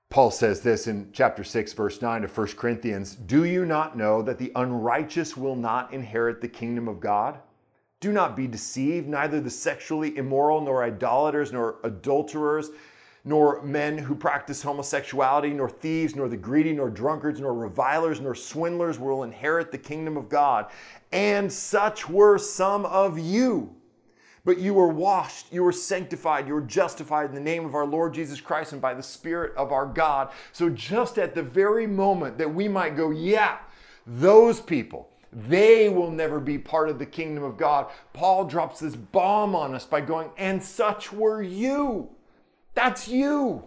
Paul 0.09 0.31
says 0.31 0.61
this 0.61 0.87
in 0.87 1.09
chapter 1.11 1.43
6, 1.43 1.73
verse 1.73 2.01
9 2.01 2.23
of 2.23 2.37
1 2.37 2.47
Corinthians 2.55 3.15
Do 3.15 3.43
you 3.43 3.65
not 3.65 3.97
know 3.97 4.21
that 4.21 4.37
the 4.37 4.53
unrighteous 4.55 5.35
will 5.35 5.57
not 5.57 5.91
inherit 5.91 6.39
the 6.39 6.47
kingdom 6.47 6.87
of 6.87 7.01
God? 7.01 7.39
Do 7.99 8.13
not 8.13 8.37
be 8.37 8.47
deceived, 8.47 9.07
neither 9.07 9.41
the 9.41 9.49
sexually 9.49 10.15
immoral, 10.15 10.61
nor 10.61 10.83
idolaters, 10.83 11.51
nor 11.51 11.77
adulterers 11.83 12.69
nor 13.27 13.61
men 13.61 13.97
who 13.97 14.15
practice 14.15 14.61
homosexuality, 14.61 15.49
nor 15.49 15.69
thieves, 15.69 16.15
nor 16.15 16.29
the 16.29 16.37
greedy, 16.37 16.71
nor 16.71 16.89
drunkards, 16.89 17.41
nor 17.41 17.53
revilers, 17.53 18.21
nor 18.21 18.33
swindlers 18.33 18.97
will 18.97 19.23
inherit 19.23 19.69
the 19.69 19.77
kingdom 19.77 20.15
of 20.15 20.29
God. 20.29 20.67
And 21.11 21.51
such 21.51 22.07
were 22.07 22.37
some 22.37 22.85
of 22.85 23.19
you. 23.19 23.75
But 24.45 24.59
you 24.59 24.73
were 24.73 24.87
washed, 24.87 25.51
you 25.51 25.61
were 25.61 25.73
sanctified, 25.73 26.47
you 26.47 26.53
were 26.53 26.61
justified 26.61 27.27
in 27.27 27.35
the 27.35 27.41
name 27.41 27.65
of 27.65 27.75
our 27.75 27.85
Lord 27.85 28.13
Jesus 28.13 28.39
Christ 28.39 28.71
and 28.71 28.81
by 28.81 28.93
the 28.93 29.03
Spirit 29.03 29.53
of 29.57 29.73
our 29.73 29.85
God. 29.85 30.31
So, 30.53 30.69
just 30.69 31.17
at 31.17 31.35
the 31.35 31.43
very 31.43 31.85
moment 31.85 32.37
that 32.37 32.53
we 32.53 32.69
might 32.69 32.95
go, 32.95 33.09
yeah, 33.09 33.57
those 34.05 34.61
people, 34.61 35.09
they 35.33 35.89
will 35.89 36.11
never 36.11 36.39
be 36.39 36.57
part 36.57 36.87
of 36.87 36.97
the 36.97 37.05
kingdom 37.05 37.43
of 37.43 37.57
God, 37.57 37.87
Paul 38.13 38.45
drops 38.45 38.79
this 38.79 38.95
bomb 38.95 39.53
on 39.53 39.75
us 39.75 39.85
by 39.85 39.99
going, 39.99 40.29
and 40.37 40.63
such 40.63 41.11
were 41.11 41.41
you. 41.41 42.09
That's 42.77 43.07
you. 43.07 43.63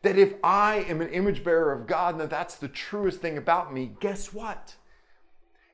That 0.00 0.16
if 0.16 0.34
I 0.42 0.76
am 0.88 1.02
an 1.02 1.10
image 1.10 1.44
bearer 1.44 1.72
of 1.72 1.86
God 1.86 2.14
and 2.14 2.22
that 2.22 2.30
that's 2.30 2.54
the 2.54 2.68
truest 2.68 3.20
thing 3.20 3.36
about 3.36 3.74
me, 3.74 3.92
guess 4.00 4.32
what? 4.32 4.76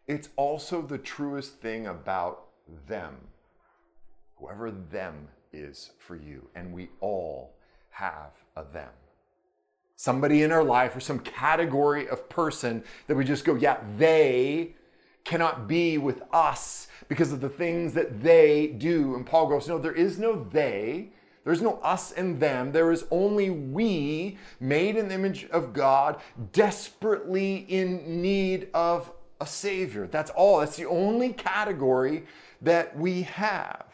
It's 0.08 0.30
also 0.34 0.82
the 0.82 0.98
truest 0.98 1.60
thing 1.60 1.86
about 1.86 2.46
them, 2.88 3.18
whoever 4.34 4.72
them 4.72 5.28
is 5.52 5.92
for 5.98 6.16
you. 6.16 6.48
And 6.56 6.72
we 6.72 6.88
all 6.98 7.54
have 7.90 8.32
a 8.56 8.64
them. 8.64 8.90
Somebody 9.94 10.42
in 10.42 10.50
our 10.50 10.64
life 10.64 10.96
or 10.96 11.00
some 11.00 11.20
category 11.20 12.08
of 12.08 12.28
person 12.28 12.82
that 13.06 13.14
we 13.14 13.24
just 13.24 13.44
go, 13.44 13.54
yeah, 13.54 13.78
they 13.96 14.74
cannot 15.22 15.68
be 15.68 15.98
with 15.98 16.20
us 16.32 16.88
because 17.06 17.30
of 17.30 17.40
the 17.40 17.48
things 17.48 17.92
that 17.92 18.24
they 18.24 18.74
do. 18.78 19.14
And 19.14 19.24
Paul 19.24 19.46
goes, 19.46 19.68
no, 19.68 19.78
there 19.78 19.92
is 19.92 20.18
no 20.18 20.42
they. 20.52 21.12
There's 21.44 21.62
no 21.62 21.78
us 21.82 22.12
and 22.12 22.38
them. 22.38 22.72
There 22.72 22.92
is 22.92 23.04
only 23.10 23.50
we, 23.50 24.38
made 24.60 24.96
in 24.96 25.08
the 25.08 25.14
image 25.14 25.46
of 25.50 25.72
God, 25.72 26.20
desperately 26.52 27.66
in 27.68 28.20
need 28.20 28.68
of 28.74 29.10
a 29.40 29.46
Savior. 29.46 30.06
That's 30.06 30.30
all. 30.30 30.60
That's 30.60 30.76
the 30.76 30.86
only 30.86 31.32
category 31.32 32.24
that 32.60 32.96
we 32.96 33.22
have. 33.22 33.89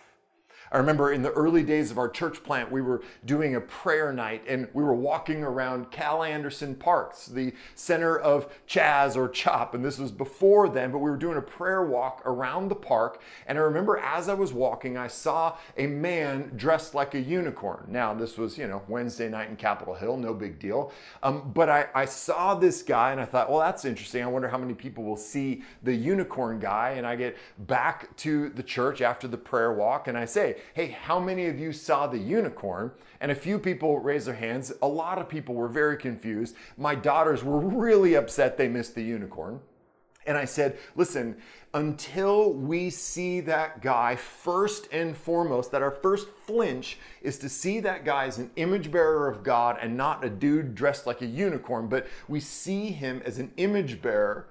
I 0.72 0.78
remember 0.78 1.12
in 1.12 1.22
the 1.22 1.32
early 1.32 1.62
days 1.62 1.90
of 1.90 1.98
our 1.98 2.08
church 2.08 2.42
plant, 2.42 2.70
we 2.70 2.82
were 2.82 3.02
doing 3.24 3.54
a 3.54 3.60
prayer 3.60 4.12
night 4.12 4.42
and 4.48 4.68
we 4.72 4.82
were 4.82 4.94
walking 4.94 5.44
around 5.44 5.90
Cal 5.90 6.22
Anderson 6.22 6.74
Parks, 6.74 7.26
the 7.26 7.52
center 7.74 8.18
of 8.18 8.52
Chaz 8.68 9.16
or 9.16 9.28
Chop. 9.28 9.74
And 9.74 9.84
this 9.84 9.98
was 9.98 10.10
before 10.10 10.68
then, 10.68 10.90
but 10.90 10.98
we 10.98 11.10
were 11.10 11.16
doing 11.16 11.38
a 11.38 11.42
prayer 11.42 11.84
walk 11.84 12.22
around 12.24 12.68
the 12.68 12.74
park. 12.74 13.20
And 13.46 13.58
I 13.58 13.60
remember 13.62 13.98
as 13.98 14.28
I 14.28 14.34
was 14.34 14.52
walking, 14.52 14.96
I 14.96 15.06
saw 15.06 15.56
a 15.76 15.86
man 15.86 16.52
dressed 16.56 16.94
like 16.94 17.14
a 17.14 17.20
unicorn. 17.20 17.86
Now, 17.88 18.12
this 18.14 18.36
was, 18.36 18.58
you 18.58 18.66
know, 18.66 18.82
Wednesday 18.88 19.28
night 19.28 19.48
in 19.48 19.56
Capitol 19.56 19.94
Hill, 19.94 20.16
no 20.16 20.34
big 20.34 20.58
deal. 20.58 20.92
Um, 21.22 21.52
but 21.54 21.70
I, 21.70 21.86
I 21.94 22.04
saw 22.04 22.54
this 22.54 22.82
guy 22.82 23.12
and 23.12 23.20
I 23.20 23.24
thought, 23.24 23.50
well, 23.50 23.60
that's 23.60 23.84
interesting. 23.84 24.22
I 24.22 24.26
wonder 24.26 24.48
how 24.48 24.58
many 24.58 24.74
people 24.74 25.04
will 25.04 25.16
see 25.16 25.62
the 25.82 25.94
unicorn 25.94 26.58
guy. 26.58 26.90
And 26.90 27.06
I 27.06 27.16
get 27.16 27.36
back 27.58 28.16
to 28.18 28.48
the 28.50 28.62
church 28.62 29.00
after 29.00 29.28
the 29.28 29.38
prayer 29.38 29.72
walk 29.72 30.08
and 30.08 30.18
I 30.18 30.24
say, 30.24 30.55
hey, 30.74 30.88
how 30.88 31.18
many 31.18 31.46
of 31.46 31.58
you 31.58 31.72
saw 31.72 32.06
the 32.06 32.18
unicorn? 32.18 32.92
And 33.20 33.30
a 33.30 33.34
few 33.34 33.58
people 33.58 33.98
raised 33.98 34.26
their 34.26 34.34
hands. 34.34 34.72
A 34.82 34.88
lot 34.88 35.18
of 35.18 35.28
people 35.28 35.54
were 35.54 35.68
very 35.68 35.96
confused. 35.96 36.54
My 36.76 36.94
daughters 36.94 37.42
were 37.42 37.58
really 37.58 38.14
upset 38.14 38.56
they 38.56 38.68
missed 38.68 38.94
the 38.94 39.02
unicorn. 39.02 39.60
And 40.26 40.36
I 40.36 40.44
said, 40.44 40.78
listen, 40.96 41.36
until 41.72 42.52
we 42.52 42.90
see 42.90 43.40
that 43.40 43.80
guy, 43.80 44.16
first 44.16 44.88
and 44.92 45.16
foremost, 45.16 45.70
that 45.70 45.82
our 45.82 45.92
first 45.92 46.28
flinch 46.44 46.98
is 47.22 47.38
to 47.38 47.48
see 47.48 47.80
that 47.80 48.04
guy 48.04 48.26
as 48.26 48.38
an 48.38 48.50
image 48.56 48.90
bearer 48.90 49.28
of 49.28 49.44
God 49.44 49.78
and 49.80 49.96
not 49.96 50.24
a 50.24 50.30
dude 50.30 50.74
dressed 50.74 51.06
like 51.06 51.22
a 51.22 51.26
unicorn, 51.26 51.86
but 51.86 52.08
we 52.28 52.40
see 52.40 52.90
him 52.90 53.22
as 53.24 53.38
an 53.38 53.52
image 53.56 54.02
bearer 54.02 54.48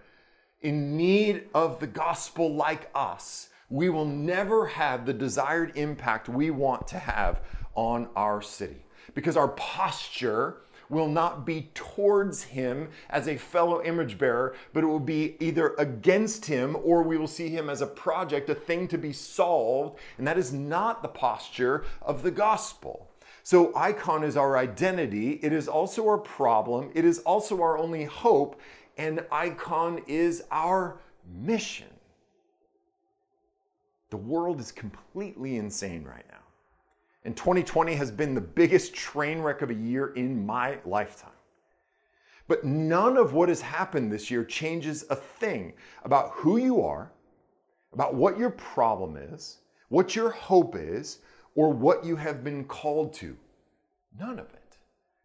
in 0.62 0.96
need 0.96 1.44
of 1.54 1.80
the 1.80 1.88
gospel 1.88 2.54
like 2.54 2.90
us, 2.96 3.50
we 3.70 3.90
will 3.90 4.06
never 4.06 4.68
have 4.68 5.06
the 5.06 5.14
desired 5.14 5.72
impact 5.76 6.30
we 6.30 6.52
want 6.52 6.88
to 6.88 7.00
have 7.00 7.42
on 7.74 8.08
our 8.16 8.42
city. 8.42 8.86
Because 9.14 9.38
our 9.38 9.50
posture 9.50 10.58
will 10.90 11.08
not 11.08 11.46
be 11.46 11.70
towards 11.74 12.44
him 12.44 12.90
as 13.10 13.28
a 13.28 13.38
fellow 13.38 13.82
image 13.84 14.18
bearer, 14.18 14.56
but 14.74 14.84
it 14.84 14.88
will 14.88 15.00
be 15.00 15.36
either 15.40 15.74
against 15.78 16.46
him 16.46 16.78
or 16.84 17.02
we 17.02 17.18
will 17.18 17.28
see 17.28 17.50
him 17.50 17.70
as 17.70 17.82
a 17.82 17.88
project, 17.88 18.50
a 18.50 18.56
thing 18.56 18.88
to 18.88 18.98
be 18.98 19.12
solved. 19.12 20.00
And 20.18 20.28
that 20.28 20.38
is 20.38 20.54
not 20.54 21.02
the 21.02 21.08
posture 21.08 21.86
of 22.02 22.24
the 22.24 22.32
gospel. 22.32 23.10
So, 23.44 23.72
icon 23.76 24.24
is 24.24 24.38
our 24.38 24.58
identity. 24.58 25.34
It 25.44 25.54
is 25.54 25.68
also 25.68 26.08
our 26.08 26.18
problem. 26.18 26.90
It 26.96 27.06
is 27.06 27.20
also 27.20 27.62
our 27.62 27.78
only 27.78 28.06
hope. 28.06 28.60
And 28.98 29.24
icon 29.32 30.02
is 30.08 30.44
our 30.52 31.00
mission. 31.32 31.95
The 34.16 34.22
world 34.22 34.62
is 34.62 34.72
completely 34.72 35.58
insane 35.58 36.06
right 36.06 36.24
now. 36.32 36.40
And 37.26 37.36
2020 37.36 37.96
has 37.96 38.12
been 38.12 38.34
the 38.34 38.40
biggest 38.40 38.94
train 38.94 39.42
wreck 39.42 39.62
of 39.62 39.72
a 39.72 39.74
year 39.74 40.14
in 40.14 40.46
my 40.46 40.80
lifetime. 40.86 41.36
But 42.48 42.64
none 42.64 43.18
of 43.18 43.34
what 43.34 43.50
has 43.50 43.60
happened 43.60 44.10
this 44.10 44.32
year 44.32 44.46
changes 44.46 45.04
a 45.10 45.18
thing 45.18 45.74
about 46.06 46.32
who 46.32 46.56
you 46.56 46.82
are, 46.82 47.12
about 47.92 48.16
what 48.16 48.40
your 48.40 48.52
problem 48.52 49.18
is, 49.18 49.58
what 49.90 50.16
your 50.16 50.30
hope 50.30 50.78
is, 50.78 51.20
or 51.54 51.74
what 51.74 52.06
you 52.06 52.16
have 52.16 52.42
been 52.42 52.64
called 52.64 53.14
to. 53.16 53.36
None 54.18 54.40
of 54.40 54.48
it. 54.54 54.78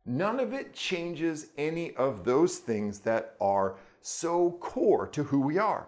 None 0.05 0.41
of 0.41 0.53
it 0.53 0.75
changes 0.75 1.51
any 1.57 1.95
of 1.95 2.25
those 2.25 2.59
things 2.59 2.99
that 3.03 3.37
are 3.41 3.77
so 4.01 4.59
core 4.59 5.07
to 5.07 5.23
who 5.23 5.39
we 5.39 5.59
are. 5.59 5.87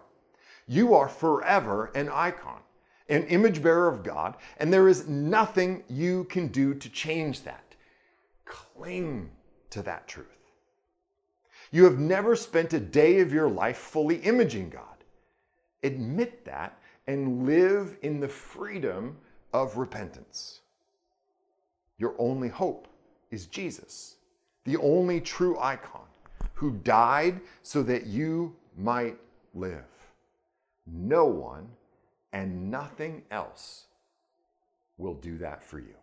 You 0.67 0.95
are 0.95 1.09
forever 1.09 1.91
an 1.95 2.07
icon 2.07 2.61
an 3.09 3.23
image 3.25 3.61
bearer 3.61 3.87
of 3.87 4.03
God, 4.03 4.37
and 4.57 4.71
there 4.71 4.87
is 4.87 5.07
nothing 5.07 5.83
you 5.89 6.23
can 6.25 6.47
do 6.47 6.73
to 6.73 6.89
change 6.89 7.43
that. 7.43 7.75
Cling 8.45 9.29
to 9.69 9.81
that 9.81 10.07
truth. 10.07 10.27
You 11.71 11.83
have 11.85 11.99
never 11.99 12.35
spent 12.35 12.73
a 12.73 12.79
day 12.79 13.19
of 13.19 13.33
your 13.33 13.49
life 13.49 13.77
fully 13.77 14.17
imaging 14.17 14.69
God. 14.69 15.03
Admit 15.81 16.45
that 16.45 16.77
and 17.07 17.45
live 17.45 17.97
in 18.03 18.19
the 18.19 18.27
freedom 18.27 19.17
of 19.53 19.77
repentance. 19.77 20.61
Your 21.97 22.15
only 22.17 22.47
hope 22.49 22.87
is 23.31 23.47
Jesus, 23.47 24.15
the 24.65 24.77
only 24.77 25.19
true 25.19 25.57
icon 25.59 26.05
who 26.53 26.71
died 26.83 27.41
so 27.63 27.83
that 27.83 28.05
you 28.05 28.55
might 28.77 29.17
live. 29.53 29.85
No 30.85 31.25
one 31.25 31.67
and 32.33 32.71
nothing 32.71 33.21
else 33.29 33.85
will 34.97 35.13
do 35.13 35.37
that 35.37 35.63
for 35.63 35.79
you. 35.79 35.95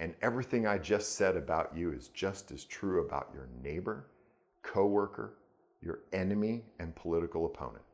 And 0.00 0.14
everything 0.20 0.66
I 0.66 0.78
just 0.78 1.14
said 1.14 1.36
about 1.36 1.76
you 1.76 1.92
is 1.92 2.08
just 2.08 2.50
as 2.50 2.64
true 2.64 3.04
about 3.04 3.30
your 3.32 3.48
neighbor, 3.62 4.06
coworker, 4.62 5.34
your 5.80 6.00
enemy, 6.12 6.64
and 6.78 6.94
political 6.94 7.46
opponent. 7.46 7.84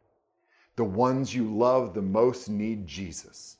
The 0.76 0.84
ones 0.84 1.34
you 1.34 1.54
love 1.54 1.94
the 1.94 2.02
most 2.02 2.48
need 2.48 2.86
Jesus. 2.86 3.58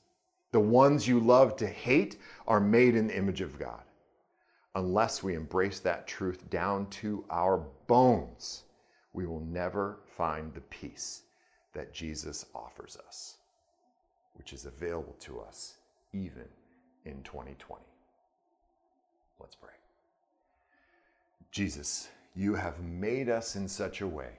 The 0.51 0.59
ones 0.59 1.07
you 1.07 1.19
love 1.19 1.55
to 1.57 1.67
hate 1.67 2.17
are 2.47 2.59
made 2.59 2.95
in 2.95 3.07
the 3.07 3.17
image 3.17 3.41
of 3.41 3.59
God. 3.59 3.83
Unless 4.75 5.23
we 5.23 5.35
embrace 5.35 5.79
that 5.79 6.07
truth 6.07 6.49
down 6.49 6.87
to 6.87 7.23
our 7.29 7.65
bones, 7.87 8.63
we 9.13 9.25
will 9.25 9.39
never 9.39 9.99
find 10.17 10.53
the 10.53 10.61
peace 10.61 11.24
that 11.75 11.93
Jesus 11.93 12.45
offers 12.55 12.97
us, 13.07 13.35
which 14.33 14.53
is 14.53 14.65
available 14.65 15.15
to 15.19 15.39
us 15.39 15.75
even 16.13 16.47
in 17.05 17.21
2020. 17.21 17.83
Let's 19.39 19.55
pray. 19.55 19.69
Jesus, 21.51 22.09
you 22.33 22.55
have 22.55 22.81
made 22.81 23.29
us 23.29 23.55
in 23.55 23.67
such 23.67 24.01
a 24.01 24.07
way 24.07 24.31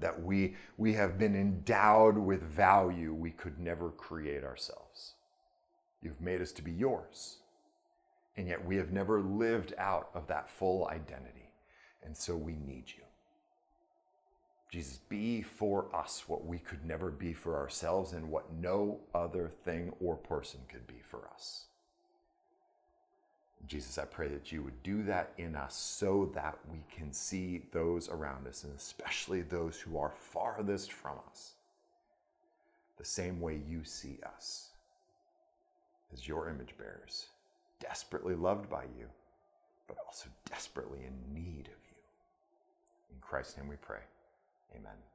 that 0.00 0.22
we, 0.22 0.56
we 0.78 0.94
have 0.94 1.18
been 1.18 1.36
endowed 1.36 2.16
with 2.16 2.42
value 2.42 3.12
we 3.12 3.30
could 3.32 3.58
never 3.58 3.90
create 3.90 4.42
ourselves. 4.42 5.14
You've 6.00 6.20
made 6.20 6.40
us 6.40 6.52
to 6.52 6.62
be 6.62 6.72
yours, 6.72 7.38
and 8.36 8.48
yet 8.48 8.64
we 8.64 8.76
have 8.76 8.92
never 8.92 9.20
lived 9.20 9.74
out 9.76 10.08
of 10.14 10.26
that 10.28 10.48
full 10.48 10.88
identity. 10.88 11.52
And 12.02 12.16
so 12.16 12.34
we 12.34 12.54
need 12.54 12.84
you. 12.86 13.04
Jesus, 14.70 14.98
be 15.08 15.42
for 15.42 15.86
us 15.92 16.24
what 16.28 16.46
we 16.46 16.58
could 16.58 16.84
never 16.84 17.10
be 17.10 17.32
for 17.32 17.56
ourselves 17.56 18.12
and 18.12 18.30
what 18.30 18.52
no 18.52 19.00
other 19.14 19.48
thing 19.48 19.92
or 20.00 20.14
person 20.14 20.60
could 20.68 20.86
be 20.86 21.00
for 21.10 21.28
us. 21.34 21.64
Jesus, 23.66 23.98
I 23.98 24.04
pray 24.04 24.28
that 24.28 24.52
you 24.52 24.62
would 24.62 24.82
do 24.82 25.02
that 25.02 25.32
in 25.38 25.56
us 25.56 25.74
so 25.74 26.30
that 26.34 26.56
we 26.72 26.78
can 26.96 27.12
see 27.12 27.62
those 27.72 28.08
around 28.08 28.46
us, 28.46 28.64
and 28.64 28.74
especially 28.76 29.42
those 29.42 29.78
who 29.78 29.98
are 29.98 30.12
farthest 30.16 30.92
from 30.92 31.16
us, 31.28 31.54
the 32.96 33.04
same 33.04 33.40
way 33.40 33.60
you 33.68 33.82
see 33.84 34.18
us 34.24 34.68
as 36.12 36.26
your 36.26 36.48
image 36.48 36.76
bearers, 36.78 37.26
desperately 37.80 38.34
loved 38.34 38.70
by 38.70 38.84
you, 38.98 39.06
but 39.88 39.96
also 40.06 40.28
desperately 40.48 41.00
in 41.00 41.34
need 41.34 41.66
of 41.66 41.80
you. 41.90 41.98
In 43.12 43.20
Christ's 43.20 43.56
name 43.56 43.68
we 43.68 43.76
pray. 43.76 44.00
Amen. 44.74 45.09